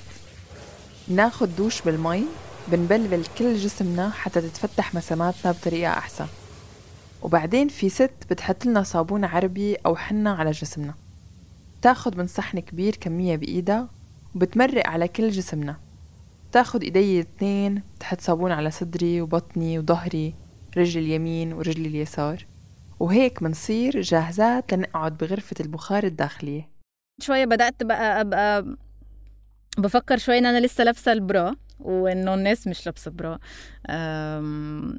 بناخد 1.08 1.56
دوش 1.56 1.82
بالمي 1.82 2.24
بنبلبل 2.68 3.26
كل 3.38 3.56
جسمنا 3.56 4.10
حتى 4.10 4.42
تتفتح 4.42 4.96
مساماتنا 4.96 5.52
بطريقة 5.52 5.92
أحسن. 5.92 6.26
وبعدين 7.22 7.68
في 7.68 7.90
ست 7.90 8.12
بتحط 8.30 8.66
لنا 8.66 8.84
صابون 8.84 9.26
عربي 9.26 9.76
أو 9.76 9.96
حنة 9.96 10.30
على 10.30 10.52
جسمنا. 10.52 10.94
بتاخد 11.80 12.18
من 12.18 12.28
صحن 12.28 12.60
كبير 12.60 12.96
كمية 12.96 13.36
بإيدها 13.36 13.90
وبتمرق 14.36 14.88
على 14.88 15.08
كل 15.08 15.30
جسمنا. 15.30 15.78
بتاخد 16.50 16.84
إيدي 16.84 17.16
الاثنين 17.16 17.82
بتحط 17.96 18.22
صابون 18.22 18.52
على 18.52 18.72
صدري 18.72 19.22
وبطني 19.22 19.80
وظهري 19.80 20.34
رجلي 20.78 21.06
اليمين 21.06 21.54
ورجلي 21.54 21.88
اليسار. 21.88 22.46
وهيك 23.00 23.44
منصير 23.44 24.02
جاهزات 24.02 24.74
لنقعد 24.74 25.18
بغرفة 25.18 25.56
البخار 25.60 26.04
الداخلية. 26.04 26.77
شوية 27.20 27.46
بدأت 27.46 27.84
بقى 27.84 28.22
أبقى 28.22 28.66
بفكر 29.78 30.18
شوية 30.18 30.38
إن 30.38 30.46
أنا 30.46 30.66
لسه 30.66 30.84
لابسة 30.84 31.12
البرا 31.12 31.56
وإنه 31.80 32.34
الناس 32.34 32.68
مش 32.68 32.86
لابسة 32.86 33.12
برا. 33.12 33.40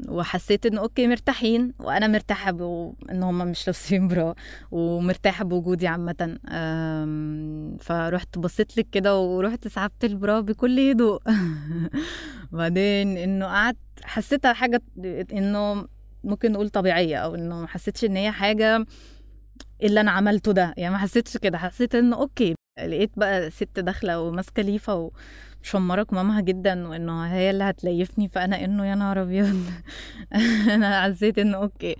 وحسيت 0.08 0.66
إنه 0.66 0.80
أوكي 0.80 1.06
مرتاحين 1.06 1.74
وأنا 1.78 2.06
مرتاحة 2.06 2.50
بان 2.50 3.22
هم 3.22 3.38
مش 3.38 3.66
لابسين 3.66 4.08
برا 4.08 4.34
ومرتاحة 4.70 5.44
بوجودي 5.44 5.86
عامة. 5.86 6.38
فرحت 7.80 8.38
بصيت 8.38 8.78
لك 8.78 8.86
كده 8.92 9.18
ورحت 9.18 9.68
سحبت 9.68 10.04
البرا 10.04 10.40
بكل 10.40 10.80
هدوء. 10.90 11.22
بعدين 12.52 13.16
إنه 13.18 13.46
قعدت 13.46 13.78
حسيتها 14.04 14.52
حاجة 14.52 14.82
إنه 15.32 15.86
ممكن 16.24 16.52
نقول 16.52 16.68
طبيعية 16.70 17.16
أو 17.16 17.34
إنه 17.34 17.60
ما 17.60 17.66
حسيتش 17.66 18.04
إن 18.04 18.16
هي 18.16 18.30
حاجة 18.30 18.86
اللي 19.82 20.00
أنا 20.00 20.10
عملته 20.10 20.52
ده. 20.52 20.74
يعني 20.76 20.92
ما 20.92 20.98
حسيتش 20.98 21.36
كده 21.36 21.58
حسيت 21.58 21.94
إنه 21.94 22.16
أوكي 22.16 22.54
لقيت 22.78 23.10
بقى 23.16 23.50
ست 23.50 23.78
داخلة 23.80 24.20
وماسكة 24.20 24.62
ليفة 24.62 25.10
ومشمرة 25.64 26.02
كمامها 26.02 26.40
جدا 26.40 26.88
وإنه 26.88 27.22
هي 27.26 27.50
اللي 27.50 27.64
هتليفني. 27.64 28.28
فأنا 28.28 28.64
إنه 28.64 28.86
يا 28.86 28.94
نهار 28.94 29.22
أبيض. 29.22 29.62
أنا 30.74 31.02
حسيت 31.02 31.38
إنه 31.38 31.56
أوكي. 31.56 31.96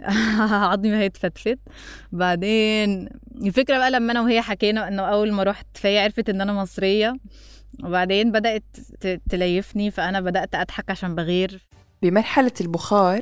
عظمي 0.70 0.96
هيتفتفت 0.96 1.58
بعدين 2.12 3.08
الفكرة 3.44 3.78
بقى 3.78 3.90
لما 3.90 4.12
أنا 4.12 4.20
وهي 4.22 4.42
حكينا 4.42 4.88
إنه 4.88 5.02
أول 5.02 5.32
ما 5.32 5.42
رحت 5.42 5.66
فهي 5.74 5.98
عرفت 5.98 6.28
إن 6.28 6.40
أنا 6.40 6.52
مصرية. 6.52 7.16
وبعدين 7.84 8.32
بدأت 8.32 8.64
تليفني 9.30 9.90
فأنا 9.90 10.20
بدأت 10.20 10.54
أضحك 10.54 10.90
عشان 10.90 11.14
بغير. 11.14 11.66
بمرحلة 12.02 12.52
البخار 12.60 13.20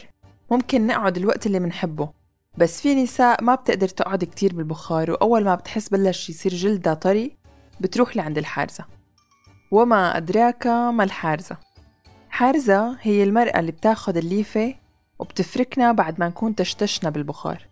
ممكن 0.50 0.86
نقعد 0.86 1.16
الوقت 1.16 1.46
اللي 1.46 1.60
منحبه 1.60 2.23
بس 2.58 2.80
في 2.80 2.94
نساء 3.02 3.44
ما 3.44 3.54
بتقدر 3.54 3.88
تقعد 3.88 4.24
كتير 4.24 4.54
بالبخار 4.54 5.10
وأول 5.10 5.44
ما 5.44 5.54
بتحس 5.54 5.88
بلش 5.88 6.30
يصير 6.30 6.54
جلدها 6.54 6.94
طري 6.94 7.36
بتروح 7.80 8.16
لعند 8.16 8.38
الحارزة. 8.38 8.84
وما 9.70 10.16
أدراك 10.16 10.66
ما 10.66 11.04
الحارزة. 11.04 11.56
حارزة 12.30 12.98
هي 13.00 13.22
المرأة 13.24 13.60
اللي 13.60 13.72
بتاخد 13.72 14.16
الليفة 14.16 14.74
وبتفركنا 15.18 15.92
بعد 15.92 16.20
ما 16.20 16.28
نكون 16.28 16.54
تشتشنا 16.54 17.10
بالبخار. 17.10 17.66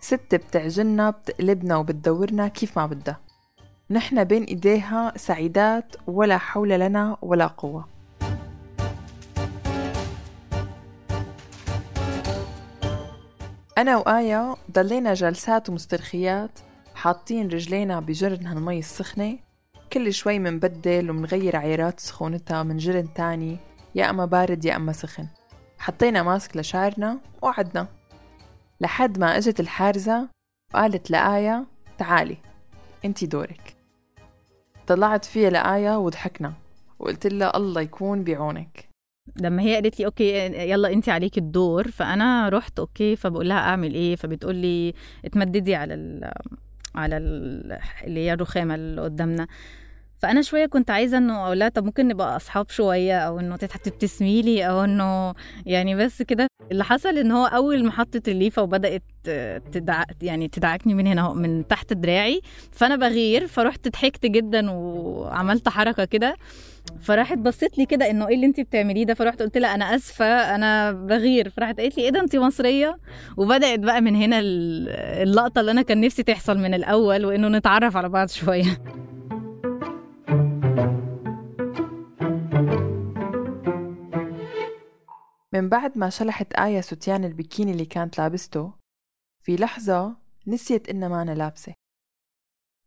ست 0.00 0.34
بتعجننا 0.34 1.10
بتقلبنا 1.10 1.76
وبتدورنا 1.76 2.48
كيف 2.48 2.78
ما 2.78 2.86
بدها. 2.86 3.20
نحن 3.90 4.24
بين 4.24 4.44
إيديها 4.44 5.12
سعيدات 5.16 5.96
ولا 6.06 6.38
حول 6.38 6.68
لنا 6.68 7.16
ولا 7.22 7.46
قوة. 7.46 7.97
أنا 13.78 13.96
وآية 13.96 14.56
ضلينا 14.70 15.14
جلسات 15.14 15.68
ومسترخيات 15.68 16.58
حاطين 16.94 17.48
رجلينا 17.48 18.00
بجرنها 18.00 18.52
المي 18.52 18.78
السخنة 18.78 19.38
كل 19.92 20.12
شوي 20.12 20.38
منبدل 20.38 21.10
ومنغير 21.10 21.56
عيارات 21.56 22.00
سخونتها 22.00 22.62
من 22.62 22.76
جرن 22.76 23.14
تاني 23.14 23.56
يا 23.94 24.10
أما 24.10 24.24
بارد 24.24 24.64
يا 24.64 24.76
أما 24.76 24.92
سخن. 24.92 25.26
حطينا 25.78 26.22
mask 26.22 26.56
لشعرنا 26.56 27.18
وقعدنا 27.42 27.86
لحد 28.80 29.18
ما 29.18 29.36
إجت 29.36 29.60
الحارزة 29.60 30.28
وقالت 30.74 31.10
لآية 31.10 31.66
تعالي 31.98 32.36
انتي 33.04 33.26
دورك. 33.26 33.76
طلعت 34.86 35.24
فيها 35.24 35.50
لآية 35.50 35.98
وضحكنا 35.98 36.52
وقلت 36.98 37.26
لها 37.26 37.56
الله 37.56 37.80
يكون 37.80 38.24
بعونك. 38.24 38.87
لما 39.36 39.62
هي 39.62 39.74
قالت 39.74 40.00
لي 40.00 40.06
okay 40.06 40.32
يلا 40.70 40.92
أنت 40.92 41.08
عليك 41.08 41.38
الدور 41.38 41.90
فأنا 41.90 42.48
رحت 42.48 42.78
okay 42.78 43.16
فبقول 43.16 43.48
لها 43.48 43.58
أعمل 43.58 43.94
إيه؟ 43.94 44.16
فبتقول 44.16 44.54
لي 44.54 44.94
اتمددي 45.24 45.74
على 45.74 45.94
ال 45.94 46.30
على 46.94 47.16
ال 47.16 47.78
اللي 48.04 48.20
هي 48.20 48.32
الرخامة 48.32 48.74
اللي 48.74 49.00
قدامنا. 49.00 49.46
فأنا 50.18 50.42
شوية 50.42 50.66
كنت 50.66 50.90
عايزة 50.90 51.18
إنه 51.18 51.44
أقول 51.46 51.58
لها 51.58 51.68
طب 51.68 51.84
ممكن 51.84 52.08
نبقى 52.08 52.36
أصحاب 52.36 52.70
شوية 52.70 53.18
أو 53.18 53.40
إنه 53.40 53.56
تبتسمي 53.56 54.42
لي 54.42 54.68
أو 54.68 54.84
إنه 54.84 55.34
يعني 55.66 55.94
بس 55.94 56.22
كده. 56.22 56.46
اللي 56.72 56.84
حصل 56.84 57.18
إن 57.18 57.30
هو 57.32 57.46
أول 57.46 57.84
ما 57.84 57.90
حطت 57.90 58.28
الليفة 58.28 58.62
وبدأت 58.62 59.02
تدع 59.72 60.02
يعني 60.22 60.48
تدعكني 60.48 60.94
من 60.94 61.06
هنا 61.06 61.32
من 61.32 61.66
تحت 61.68 61.92
دراعي 61.92 62.40
فأنا 62.72 62.96
بغير 62.96 63.46
فرحت 63.46 63.88
ضحكت 63.88 64.26
جدا 64.26 64.70
وعملت 64.70 65.68
حركة 65.68 66.04
كده. 66.04 66.36
فراحت 67.00 67.38
بصت 67.38 67.78
لي 67.78 67.86
كده 67.86 68.10
إنه 68.10 68.28
إيه 68.28 68.34
اللي 68.34 68.46
انت 68.46 68.60
بتعمليه 68.60 69.04
ده؟ 69.04 69.14
فرحت 69.14 69.42
قلت 69.42 69.58
لها 69.58 69.74
أنا 69.74 69.94
آسفة 69.94 70.54
أنا 70.54 70.92
بغير. 70.92 71.50
فراحت 71.50 71.80
قالت 71.80 71.96
لي 71.96 72.02
إيه 72.04 72.10
ده؟ 72.10 72.20
انت 72.20 72.36
مصرية؟ 72.36 72.98
وبدأت 73.36 73.78
بقى 73.78 74.00
من 74.00 74.16
هنا 74.16 74.38
اللقطة 74.42 75.60
اللي 75.60 75.70
أنا 75.70 75.82
كان 75.82 76.00
نفسي 76.00 76.22
تحصل 76.22 76.58
من 76.58 76.74
الأول 76.74 77.24
وإنه 77.26 77.48
نتعرف 77.48 77.96
على 77.96 78.08
بعض 78.08 78.28
شوية. 78.28 78.78
من 85.52 85.68
بعد 85.68 85.98
ما 85.98 86.10
شلحت 86.10 86.52
آية 86.52 86.80
ستيان 86.80 87.24
البكيني 87.24 87.72
اللي 87.72 87.84
كانت 87.84 88.18
لابسته 88.18 88.72
في 89.44 89.56
لحظة 89.56 90.16
نسيت 90.46 90.88
إنها 90.88 91.08
ما 91.08 91.22
أنا 91.22 91.30
لابسة. 91.34 91.74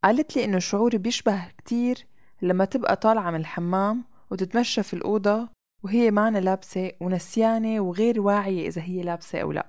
قالت 0.03 0.35
لي 0.35 0.45
إنه 0.45 0.59
شعوري 0.59 0.97
بيشبه 0.97 1.49
كتير 1.57 2.07
لما 2.41 2.65
تبقى 2.65 2.95
طالعة 2.95 3.31
من 3.31 3.39
الحمام 3.39 4.03
وتتمشى 4.31 4.83
في 4.83 4.93
الأوضة 4.93 5.49
وهي 5.83 6.11
ما 6.11 6.27
أنا 6.27 6.37
لابسة 6.37 6.91
ونسيانة 7.01 7.79
وغير 7.79 8.21
واعية 8.21 8.67
إذا 8.67 8.81
هي 8.81 9.01
لابسة 9.01 9.41
أو 9.41 9.51
لأ. 9.51 9.67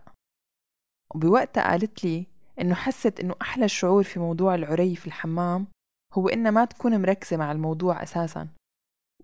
وبوقتها 1.15 1.71
قالت 1.71 2.05
لي 2.05 2.27
إنه 2.61 2.75
حست 2.75 3.21
إنه 3.21 3.35
أحلى 3.43 3.69
شعور 3.69 4.03
في 4.03 4.21
موضوع 4.21 4.55
العري 4.55 4.97
في 4.97 5.07
الحمام 5.07 5.67
هو 6.13 6.29
إنها 6.29 6.51
ما 6.51 6.65
تكون 6.65 7.03
مركزة 7.03 7.37
مع 7.37 7.53
الموضوع 7.53 8.03
أساسا. 8.03 8.49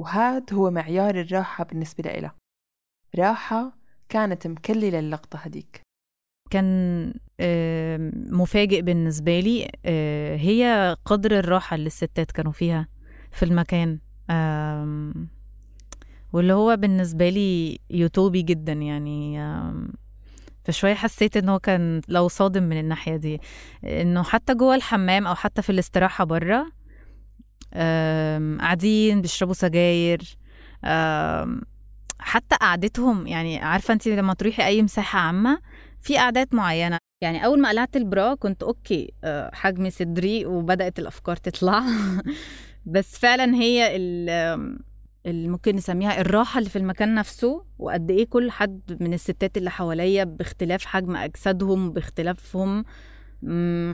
وهاد 0.01 0.55
هو 0.55 0.71
معيار 0.71 1.21
الراحة 1.21 1.65
بالنسبة 1.65 2.03
لإلها 2.05 2.35
راحة 3.19 3.73
كانت 4.09 4.47
مكللة 4.47 4.99
اللقطة 4.99 5.39
هديك. 5.39 5.81
كان 6.51 7.15
مفاجئ 8.31 8.83
بالنسبة 8.83 9.41
لي 9.41 9.71
هي 10.37 10.97
قدر 11.05 11.39
الراحة 11.39 11.75
اللي 11.75 11.87
الستات 11.87 12.33
كانوا 12.33 12.53
فيها 12.53 12.89
في 13.33 13.45
المكان. 13.45 13.99
واللي 16.33 16.53
هو 16.53 16.77
بالنسبة 16.77 17.29
لي 17.29 17.79
يوتوبي 17.91 18.43
جدا 18.43 18.73
يعني 18.73 19.39
فشوية 20.65 20.95
حسيت 20.95 21.37
إنه 21.37 21.53
هو 21.53 21.59
كان 21.59 22.01
لو 22.09 22.29
صادم 22.29 22.63
من 22.63 22.81
الناحية 22.81 23.17
دي. 23.17 23.41
إنه 23.85 24.23
حتى 24.23 24.55
جوه 24.55 24.75
الحمام 24.75 25.27
أو 25.27 25.35
حتى 25.35 25.63
في 25.63 25.71
الاستراحة 25.71 26.25
بره 26.25 26.78
قاعدين 28.61 29.23
بيشربوا 29.23 29.55
سجاير. 29.55 30.37
حتى 32.21 32.57
قعدتهم 32.61 33.27
يعني 33.27 33.59
عارفة 33.59 33.95
انت 33.95 34.09
لما 34.09 34.35
تروحي 34.35 34.67
أي 34.67 34.83
مساحة 34.83 35.19
عامة 35.19 35.59
في 36.01 36.17
قعدات 36.19 36.55
معينة. 36.55 36.99
يعني 37.23 37.45
أول 37.45 37.61
ما 37.61 37.69
قلعت 37.69 37.97
البرا 37.97 38.35
كنت 38.35 38.63
أوكي 38.63 39.13
حجم 39.53 39.91
صدري 39.91 40.47
وبدأت 40.47 40.99
الأفكار 40.99 41.37
تطلع. 41.37 41.83
بس 42.87 43.19
فعلا 43.19 43.55
هي 43.55 43.99
ممكن 45.27 45.77
نسميها 45.77 46.21
الراحة 46.21 46.59
اللي 46.59 46.71
في 46.71 46.77
المكان 46.79 47.15
نفسه 47.15 47.65
وقد 47.79 48.11
إيه 48.11 48.27
كل 48.27 48.51
حد 48.51 48.97
من 49.01 49.15
الستات 49.15 49.57
اللي 49.57 49.71
حواليا 49.71 50.25
باختلاف 50.25 50.85
حجم 50.85 51.17
أجسادهم 51.17 51.93
باختلافهم 51.93 52.85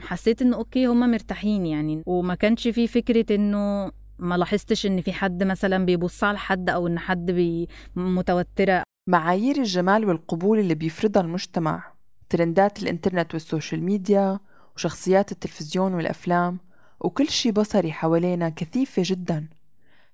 حسيت 0.01 0.41
إنه 0.41 0.57
okay 0.57 0.85
هما 0.85 1.07
مرتاحين 1.07 1.65
يعني. 1.65 2.03
وما 2.05 2.35
كانش 2.35 2.67
في 2.67 2.87
فكرة 2.87 3.35
إنه 3.35 3.91
ما 4.19 4.37
لاحظتش 4.37 4.85
إن 4.85 5.01
في 5.01 5.13
حد 5.13 5.43
مثلا 5.43 5.85
بيبص 5.85 6.23
على 6.23 6.37
حد 6.37 6.69
أو 6.69 6.87
إن 6.87 6.99
حد 6.99 7.31
بي 7.31 7.67
متوتره 7.95 8.83
معايير 9.09 9.57
الجمال 9.57 10.05
والقبول 10.05 10.59
اللي 10.59 10.75
بيفرضها 10.75 11.21
المجتمع 11.21 11.93
ترندات 12.29 12.83
الإنترنت 12.83 13.33
وال 13.33 13.45
social 13.45 13.83
media 13.83 14.39
وشخصيات 14.75 15.31
التلفزيون 15.31 15.93
والأفلام 15.93 16.59
وكل 16.99 17.27
شي 17.27 17.51
بصري 17.51 17.91
حوالينا 17.91 18.49
كثيفة 18.49 19.01
جدا. 19.05 19.47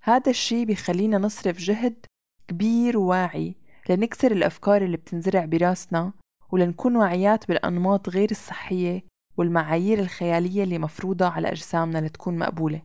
هذا 0.01 0.29
الشي 0.29 0.65
بيخلينا 0.65 1.17
نصرف 1.17 1.57
جهد 1.57 2.05
كبير 2.47 2.97
وواعي 2.97 3.55
لنكسر 3.89 4.31
الأفكار 4.31 4.81
اللي 4.81 4.97
بتنزرع 4.97 5.45
براسنا 5.45 6.13
ولنكون 6.51 6.95
واعيات 6.95 7.47
بالأنماط 7.47 8.09
غير 8.09 8.31
الصحية 8.31 9.03
والمعايير 9.41 9.99
الخيالية 9.99 10.63
اللي 10.63 10.79
مفروضة 10.79 11.25
على 11.25 11.51
أجسامنا 11.51 11.97
لتكون 11.97 12.37
مقبولة. 12.37 12.81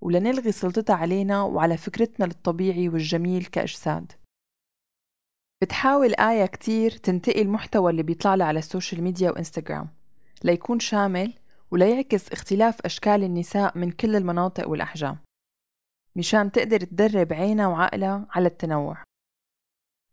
ولنلغي 0.00 0.52
سلطتها 0.52 0.96
علينا 0.96 1.42
وعلى 1.42 1.76
فكرتنا 1.76 2.24
للطبيعي 2.24 2.88
والجميل 2.88 3.44
كأجساد. 3.44 4.12
بتحاول 5.62 6.14
آية 6.14 6.46
كتير 6.46 6.90
تنتقي 6.90 7.42
المحتوى 7.42 7.90
اللي 7.90 8.02
بيطلع 8.02 8.34
لها 8.34 8.46
على 8.46 8.58
ال 8.58 8.64
social 8.64 9.02
media 9.02 9.30
وإنستغرام 9.30 9.88
ليكون 10.44 10.80
شامل 10.80 11.34
وليعكس 11.70 12.32
اختلاف 12.32 12.80
أشكال 12.84 13.24
النساء 13.24 13.78
من 13.78 13.90
كل 13.90 14.16
المناطق 14.16 14.68
والأحجام 14.68 15.18
مشان 16.16 16.52
تقدر 16.52 16.80
تدرب 16.80 17.32
عينها 17.32 17.66
وعقلها 17.66 18.26
على 18.30 18.48
التنوع. 18.48 19.04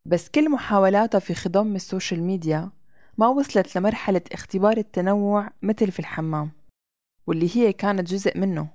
بس 0.05 0.29
كل 0.29 0.51
محاولاتها 0.51 1.19
في 1.19 1.33
خضم 1.33 1.75
ال 1.75 1.82
social 1.82 2.23
media 2.23 2.71
ما 3.19 3.27
وصلت 3.27 3.77
لمرحلة 3.77 4.21
اختبار 4.31 4.77
التنوع 4.77 5.49
مثل 5.61 5.91
في 5.91 5.99
الحمام 5.99 6.51
واللي 7.27 7.57
هي 7.57 7.73
كانت 7.73 8.09
جزء 8.11 8.37
منه. 8.37 8.67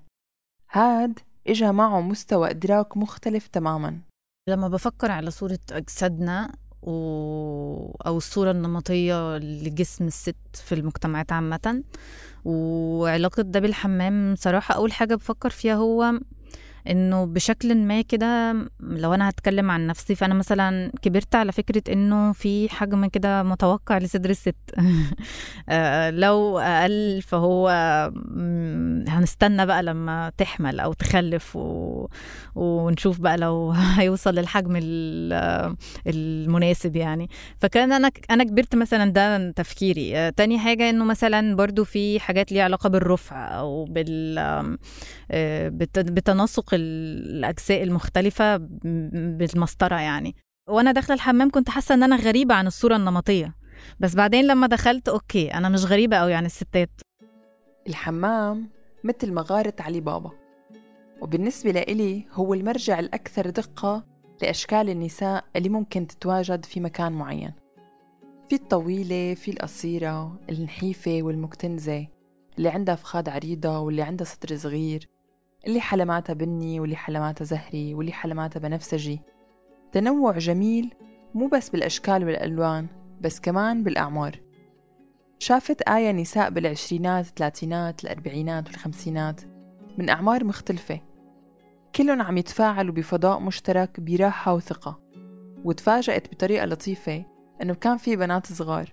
هاد 0.71 1.19
إجا 1.47 1.71
معه 1.71 2.01
مستوى 2.01 2.51
إدراك 2.51 2.97
مختلف 2.97 3.47
تماما. 3.47 4.01
لما 4.49 4.69
بفكر 4.69 5.11
على 5.11 5.31
صورة 5.31 5.59
أجسادنا 5.73 6.53
و... 6.83 6.91
أو 8.07 8.17
الصورة 8.17 8.51
النمطية 8.51 9.39
لجسم 9.39 10.07
الست 10.07 10.37
في 10.55 10.75
المجتمعات 10.75 11.33
عامة 11.33 11.83
وعلاقة 12.45 13.43
ده 13.43 13.61
بالحمام 13.61 14.35
صراحة 14.39 14.75
أول 14.75 14.93
حاجة 14.93 15.15
بفكر 15.15 15.51
فيها 15.51 15.75
هو 15.75 16.13
إنه 16.91 17.25
بشكل 17.27 17.75
ما 17.75 18.03
كده 18.03 18.53
لو 18.81 19.15
أنا 19.15 19.29
هتكلم 19.29 19.71
عن 19.71 19.87
نفسي 19.87 20.15
فأنا 20.15 20.35
مثلا 20.35 20.93
كبرت 21.03 21.35
على 21.35 21.53
فكرة 21.53 21.93
إنه 21.93 22.33
في 22.33 22.69
حجم 22.69 23.07
كده 23.07 23.43
متوقع 23.43 23.99
لصدر 23.99 24.31
الست. 24.31 24.55
آه، 25.69 26.11
لو 26.11 26.59
أقل 26.59 27.23
فهو 27.23 27.69
هنستنى 29.09 29.67
بقى 29.67 29.83
لما 29.83 30.33
تحمل 30.39 30.81
أو 30.81 30.93
تخلف 30.93 31.57
و... 31.57 32.07
ونشوف 32.55 33.21
بقى 33.21 33.37
لو 33.37 33.71
هيوصل 33.99 34.35
للحجم 34.35 34.81
المناسب 36.07 36.97
يعني. 36.97 37.29
فكان 37.59 37.93
أنا 37.93 38.11
أنا 38.31 38.45
كبرت 38.45 38.75
مثلا 38.77 39.13
ده 39.13 39.51
تفكيري. 39.51 40.17
آه، 40.17 40.31
تاني 40.31 40.59
حاجة 40.59 40.91
إنه 40.91 41.05
مثلا 41.05 41.57
برضو 41.57 41.85
في 41.85 42.21
حاجات 42.21 42.53
ليها 42.53 42.65
علاقة 42.65 42.89
بالرفع 42.89 43.59
أو 43.59 43.85
بال 43.85 44.39
آه، 45.31 45.69
بتناسق 45.95 46.74
الأجزاء 46.75 47.83
المختلفة 47.83 48.57
بالمسطرة 49.37 50.01
يعني. 50.01 50.37
وأنا 50.69 50.93
داخلة 50.93 51.15
الحمام 51.15 51.51
كنت 51.51 51.71
حاسة 51.71 51.95
إن 51.95 52.03
أنا 52.03 52.17
غريبة 52.17 52.55
عن 52.55 52.67
الصورة 52.67 52.97
النمطية. 52.97 53.55
بس 54.01 54.15
بعدين 54.15 54.47
لما 54.47 54.67
دخلت 54.67 55.09
أوكي 55.09 55.55
أنا 55.55 55.69
مش 55.69 55.85
غريبة 55.85 56.17
قوي 56.17 56.35
عن 56.35 56.47
الستات. 56.47 56.91
الحمام 57.89 58.69
مثل 59.05 59.33
مغارة 59.33 59.75
علي 59.81 60.01
بابا. 60.01 60.31
وبالنسبة 61.21 61.71
لإلي 61.71 62.27
هو 62.33 62.55
المرجع 62.55 62.99
الأكثر 62.99 63.51
دقة 63.51 64.05
لأشكال 64.43 64.91
النساء 64.91 65.45
اللي 65.57 65.69
ممكن 65.69 66.07
تتواجد 66.07 66.65
في 66.65 66.81
مكان 66.81 67.13
معين. 67.13 67.53
في 68.49 68.55
الطويلة 68.55 69.35
في 69.35 69.51
القصيرة 69.51 70.41
النحيفة 70.51 71.19
والمكتنزة 71.23 72.07
اللي 72.59 72.69
عندها 72.69 72.95
فخاد 72.95 73.29
عريضة 73.29 73.79
واللي 73.79 74.03
عندها 74.03 74.27
صدر 74.27 74.57
صغير. 74.57 75.09
اللي 75.67 75.81
حلماتها 75.81 76.35
بني 76.35 76.81
واللي 76.81 76.97
حلماتها 76.97 77.45
زهري 77.45 77.95
واللي 77.95 78.13
حلماتها 78.13 78.61
بنفسجي. 78.61 79.21
تنوع 79.93 80.39
جميل 80.39 80.95
مو 81.35 81.47
بس 81.47 81.69
بالأشكال 81.69 82.25
والألوان 82.25 82.87
بس 83.21 83.41
كمان 83.41 83.83
بالأعمار. 83.83 84.41
شافت 85.39 85.83
آية 85.83 86.13
نساء 86.13 86.51
بالعشرينات 86.51 87.27
الثلاثينات 87.27 88.05
الأربعينات 88.05 88.69
والخمسينات 88.69 89.41
من 89.99 90.11
أعمار 90.11 90.45
مختلفة. 90.45 91.01
كلهم 91.97 92.23
عم 92.23 92.39
يتفاعلوا 92.39 92.95
بفضاء 92.95 93.41
مشترك 93.41 94.01
براحة 94.01 94.55
وثقة. 94.55 95.01
وتفاجأت 95.65 96.35
بطريقة 96.35 96.67
لطيفة 96.67 97.25
إنه 97.63 97.75
كان 97.75 97.97
في 97.97 98.17
بنات 98.17 98.53
صغار. 98.53 98.93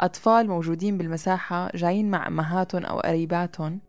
أطفال 0.00 0.48
موجودين 0.48 0.98
بالمساحة 0.98 1.70
جايين 1.74 2.10
مع 2.10 2.26
أمهاتهم 2.26 2.84
أو 2.84 3.00
قريباتهم. 3.00 3.80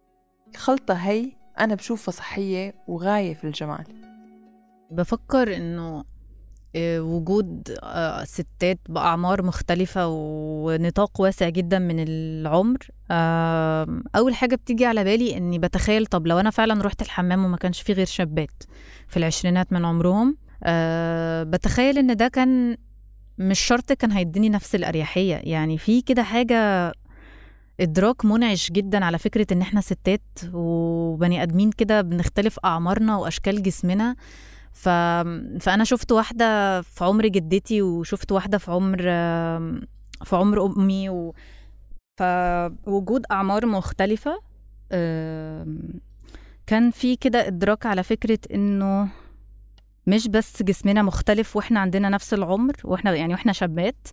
الخلطة 0.54 0.94
هي 0.94 1.32
أنا 1.60 1.76
بشوفها 1.76 2.12
صحية 2.12 2.74
وغاية 2.88 3.34
في 3.34 3.44
الجمال. 3.44 3.84
بفكر 4.92 5.56
إنه 5.56 6.04
آه، 6.76 7.02
وجود 7.02 7.78
آه، 7.84 8.24
ستات 8.24 8.80
بأعمار 8.90 9.44
مختلفة 9.44 10.08
ونطاق 10.08 11.22
واسع 11.22 11.50
جدا 11.50 11.80
من 11.80 11.96
العمر. 12.08 12.78
أول 14.16 14.36
حاجة 14.36 14.56
بتيجي 14.56 14.86
على 14.86 15.04
بالي 15.04 15.38
إني 15.38 15.60
بتخيل 15.60 16.06
طب 16.06 16.28
لو 16.28 16.40
أنا 16.40 16.50
فعلا 16.50 16.84
رحت 16.86 17.02
الحمام 17.02 17.46
وما 17.46 17.58
كانش 17.58 17.82
فيه 17.82 17.94
غير 17.94 18.06
شابات 18.06 18.64
في 19.08 19.18
العشرينات 19.18 19.74
من 19.74 19.86
عمرهم 19.86 20.38
أه 20.64 21.44
بتخيل 21.44 21.98
إن 21.98 22.16
ده 22.16 22.28
كان 22.28 22.78
مش 23.38 23.60
شرط 23.60 23.92
كان 23.94 24.12
هيديني 24.12 24.50
نفس 24.50 24.76
الأريحية. 24.76 25.36
يعني 25.36 25.78
في 25.78 26.02
كده 26.02 26.24
حاجة 26.24 26.92
إدراك 27.80 28.26
منعش 28.26 28.72
جدا 28.72 29.06
على 29.06 29.18
فكرة 29.18 29.48
إن 29.52 29.62
إحنا 29.62 29.82
ستات 29.82 30.22
وبني 30.54 31.44
آدمين 31.44 31.72
كده 31.72 32.02
بنختلف 32.02 32.60
أعمارنا 32.66 33.18
وأشكال 33.18 33.64
جسمنا. 33.64 34.16
ف... 34.74 34.90
فأنا 35.60 35.84
شفت 35.84 36.12
واحدة 36.12 36.82
في 36.82 37.04
عمر 37.04 37.28
جدتي 37.28 37.82
وشفت 37.82 38.32
واحدة 38.32 38.58
في 38.58 38.72
عمر 38.72 38.98
في 40.24 40.36
عمر 40.36 40.66
أمي 40.66 41.10
و... 41.10 41.36
فوجود 42.20 43.26
أعمار 43.32 43.66
مختلفة 43.66 44.42
كان 46.68 46.92
في 46.92 47.16
كده 47.16 47.48
إدراك 47.48 47.86
على 47.86 48.04
فكرة 48.04 48.40
إنه 48.54 49.10
مش 50.08 50.28
بس 50.28 50.64
جسمنا 50.64 51.02
مختلف 51.02 51.56
وإحنا 51.56 51.80
عندنا 51.80 52.10
نفس 52.10 52.34
العمر 52.34 52.74
وإحنا 52.84 53.16
يعني 53.16 53.34
وإحنا 53.34 53.52
شابات 53.54 54.08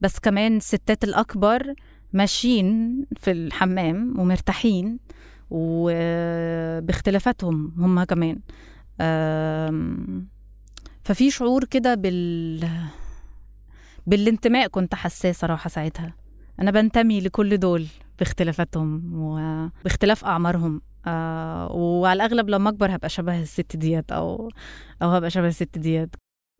بس 0.00 0.18
كمان 0.18 0.56
الستات 0.56 1.04
الأكبر 1.04 1.74
ماشيين 2.14 3.00
في 3.16 3.30
الحمام 3.30 4.20
ومرتاحين 4.20 4.98
وباختلافاتهم 5.50 7.74
هم 7.78 8.04
كمان. 8.04 8.38
ففي 11.02 11.30
شعور 11.30 11.64
كده 11.64 11.94
بال 11.94 12.68
بالانتماء 14.06 14.68
كنت 14.68 14.94
حاساه 14.94 15.32
صراحة 15.32 15.70
ساعتها. 15.70 16.14
أنا 16.60 16.70
بنتمي 16.70 17.20
لكل 17.20 17.58
دول 17.58 17.86
باختلافاتهم 18.18 19.14
وباختلاف 19.14 20.24
أعمارهم. 20.24 20.80
آه 21.06 21.72
وعلى 21.72 22.16
الأغلب 22.16 22.50
لما 22.50 22.70
أكبر 22.70 22.94
هبقى 22.94 23.08
شبه 23.08 23.42
الست 23.42 23.76
ديت 23.76 24.12
أو 24.12 24.48
أو 25.02 25.10
هبقى 25.10 25.30
شبه 25.30 25.48
الست 25.48 25.78
ديت. 25.78 26.10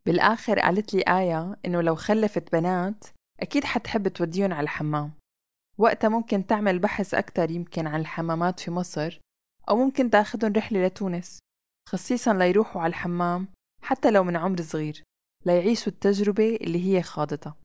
بالآخر 0.07 0.59
قالت 0.59 0.94
لي 0.94 1.00
آية 1.00 1.57
إنه 1.66 1.80
لو 1.80 1.94
خلفت 1.94 2.52
بنات 2.52 3.05
أكيد 3.40 3.64
حتحب 3.64 4.09
توديهم 4.09 4.52
على 4.52 4.64
الحمام. 4.64 5.12
وقتها 5.78 6.08
ممكن 6.08 6.46
تعمل 6.46 6.78
بحث 6.78 7.14
أكتر 7.14 7.50
يمكن 7.50 7.86
عن 7.86 8.00
الحمامات 8.00 8.60
في 8.60 8.70
مصر 8.70 9.20
أو 9.68 9.76
ممكن 9.76 10.10
تاخدهم 10.10 10.52
رحلة 10.52 10.86
لتونس 10.86 11.38
خصيصا 11.88 12.32
ليروحوا 12.34 12.82
على 12.82 12.90
الحمام 12.90 13.48
حتى 13.82 14.10
لو 14.10 14.24
من 14.24 14.36
عمر 14.36 14.62
صغير 14.62 15.02
ليعيشوا 15.46 15.92
التجربة 15.92 16.56
اللي 16.60 16.86
هي 16.96 17.02
خاضتها 17.02 17.56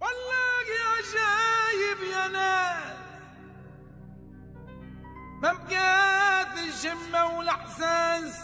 والله 0.00 0.66
عجايب 0.92 2.12
يا 2.12 2.28
ناس 2.28 2.96
ما 5.42 5.52
بقات 5.52 6.58
الشمة 6.68 7.38
والإحساس 7.38 8.38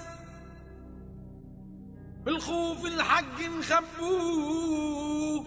بالخوف 2.24 2.84
الحق 2.86 3.40
نخبوه 3.58 5.46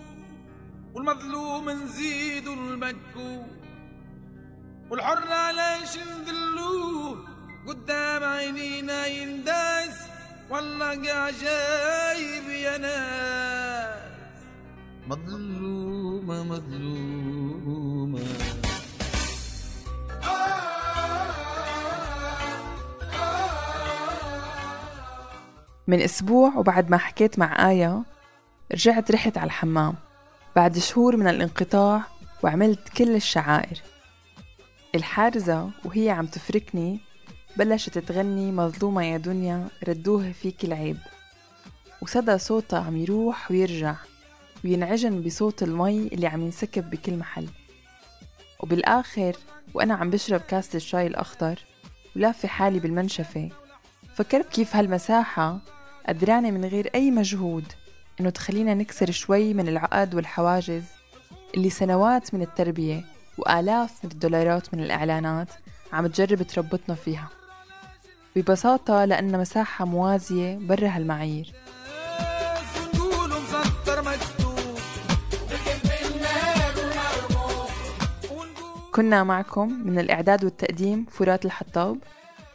والمظلوم 0.93 1.69
نزيدوا 1.69 2.55
المكو 2.55 3.43
والحر 4.91 5.51
ليش 5.51 5.97
نذلوه 5.97 7.17
قدام 7.67 8.23
عينينا 8.23 9.05
ينداس 9.05 9.95
والله 10.49 11.11
عجايب 11.13 12.49
يا 12.49 12.77
ناس. 12.77 13.99
مظلومة 15.07 16.43
مظلومة. 16.43 18.19
من 25.87 26.01
أسبوع 26.01 26.53
وبعد 26.55 26.89
ما 26.89 26.97
حكيت 26.97 27.39
مع 27.39 27.69
آية 27.69 28.03
رجعت 28.71 29.11
رحت 29.11 29.37
على 29.37 29.45
الحمام. 29.47 29.95
بعد 30.55 30.77
شهور 30.77 31.17
من 31.17 31.27
الانقطاع 31.27 32.01
وعملت 32.43 32.89
كل 32.89 33.15
الشعائر. 33.15 33.90
الحارزة 34.95 35.69
وهي 35.85 36.09
عم 36.09 36.25
تفركني 36.25 36.99
بلشت 37.57 37.97
تغني 37.97 38.51
مظلومة 38.51 39.03
يا 39.03 39.17
دنيا 39.17 39.67
ردوها 39.87 40.31
فيك 40.31 40.63
العيب. 40.63 40.97
وصدى 42.01 42.37
صوتها 42.37 42.79
عم 42.79 42.97
يروح 42.97 43.51
ويرجع 43.51 43.95
وينعجن 44.65 45.21
بصوت 45.21 45.63
المي 45.63 46.07
اللي 46.07 46.27
عم 46.27 46.41
ينسكب 46.41 46.89
بكل 46.89 47.17
محل. 47.17 47.47
وبالآخر 48.59 49.35
وأنا 49.73 49.93
عم 49.93 50.09
بشرب 50.09 50.41
كاسة 50.41 50.77
الشاي 50.77 51.07
الأخضر 51.07 51.59
ولافة 52.15 52.47
حالي 52.47 52.79
بالمنشفة. 52.79 53.49
فكرت 54.15 54.49
كيف 54.49 54.75
هالمساحة 54.75 55.59
قدرانة 56.07 56.51
من 56.51 56.65
غير 56.65 56.89
أي 56.95 57.11
مجهود 57.11 57.65
إنه 58.19 58.29
تخلينا 58.29 58.73
نكسر 58.73 59.11
شوي 59.11 59.53
من 59.53 59.67
العقد 59.67 60.15
والحواجز 60.15 60.83
اللي 61.55 61.69
سنوات 61.69 62.33
من 62.33 62.41
التربية. 62.41 63.20
وآلاف 63.37 63.91
من 64.03 64.11
الدولارات 64.11 64.73
من 64.73 64.83
الإعلانات 64.83 65.47
عم 65.93 66.07
تجرب 66.07 66.43
تربطنا 66.43 66.95
فيها. 66.95 67.29
ببساطة 68.35 69.05
لأن 69.05 69.39
مساحة 69.39 69.85
موازية 69.85 70.59
برا 70.61 70.87
هالمعايير. 70.87 71.53
كنا 78.91 79.23
معكم 79.23 79.81
من 79.85 79.99
الإعداد 79.99 80.43
والتقديم 80.43 81.05
فرات 81.11 81.45
الحطاب 81.45 81.97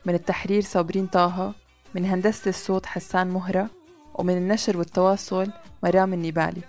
من 0.05 0.15
التحرير 0.15 0.63
صابرين 0.63 1.07
طه 1.07 1.53
من 1.95 2.05
هندسة 2.05 2.49
الصوت 2.49 2.87
حسان 2.87 3.27
مهرة 3.27 3.71
ومن 4.15 4.37
النشر 4.37 4.77
والتواصل 4.79 5.51
مرام 5.83 6.13
النبالي 6.13 6.63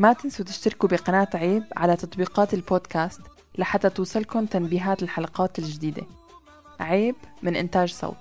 ما 0.00 0.12
تنسوا 0.12 0.44
تشتركوا 0.44 0.88
بقناة 0.88 1.28
عيب 1.34 1.64
على 1.76 1.96
تطبيقات 1.96 2.54
البودكاست 2.54 3.20
لحتى 3.58 3.90
توصلكم 3.90 4.46
تنبيهات 4.46 5.02
الحلقات 5.02 5.58
الجديدة 5.58 6.02
عيب 6.80 7.14
من 7.42 7.56
إنتاج 7.56 7.92
صوت 7.92 8.16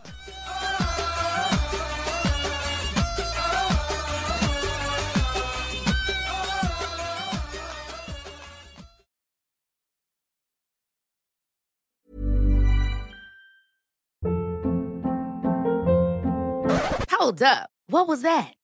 Hold 17.12 17.42
up. 17.44 17.70
What 17.88 18.08
was 18.08 18.22
that? 18.22 18.59